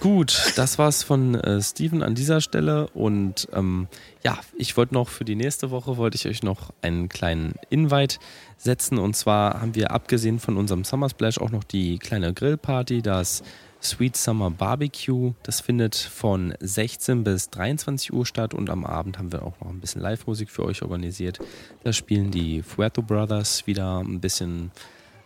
[0.00, 3.86] Gut, das war's von äh, Steven an dieser Stelle und ähm,
[4.24, 8.16] ja, ich wollte noch für die nächste Woche wollte ich euch noch einen kleinen Invite
[8.58, 13.02] setzen und zwar haben wir abgesehen von unserem Summer Splash auch noch die kleine Grillparty,
[13.02, 13.42] das
[13.84, 15.34] Sweet Summer Barbecue.
[15.42, 19.68] Das findet von 16 bis 23 Uhr statt und am Abend haben wir auch noch
[19.68, 21.38] ein bisschen Live-Musik für euch organisiert.
[21.84, 24.70] Da spielen die Fuerto Brothers wieder ein bisschen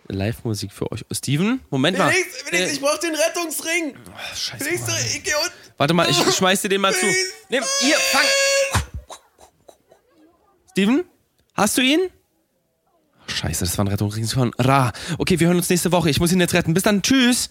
[0.09, 1.05] Live-Musik für euch.
[1.13, 2.11] Steven, Moment mal.
[2.11, 3.95] Felix, Felix, ich brauch den Rettungsring.
[4.35, 4.65] Scheiße.
[4.65, 4.97] Felix, Mann.
[5.07, 5.55] ich geh unten.
[5.77, 7.07] Warte mal, ich schmeiß dir den mal zu.
[7.51, 8.25] Nimm, hier, fang.
[10.73, 11.05] Steven,
[11.55, 12.11] hast du ihn?
[13.31, 14.93] Scheiße, das war ein Rettungsring von Ra.
[15.19, 16.11] Okay, wir hören uns nächste Woche.
[16.11, 16.75] Ich muss ihn jetzt retten.
[16.75, 17.51] Bis dann, tschüss.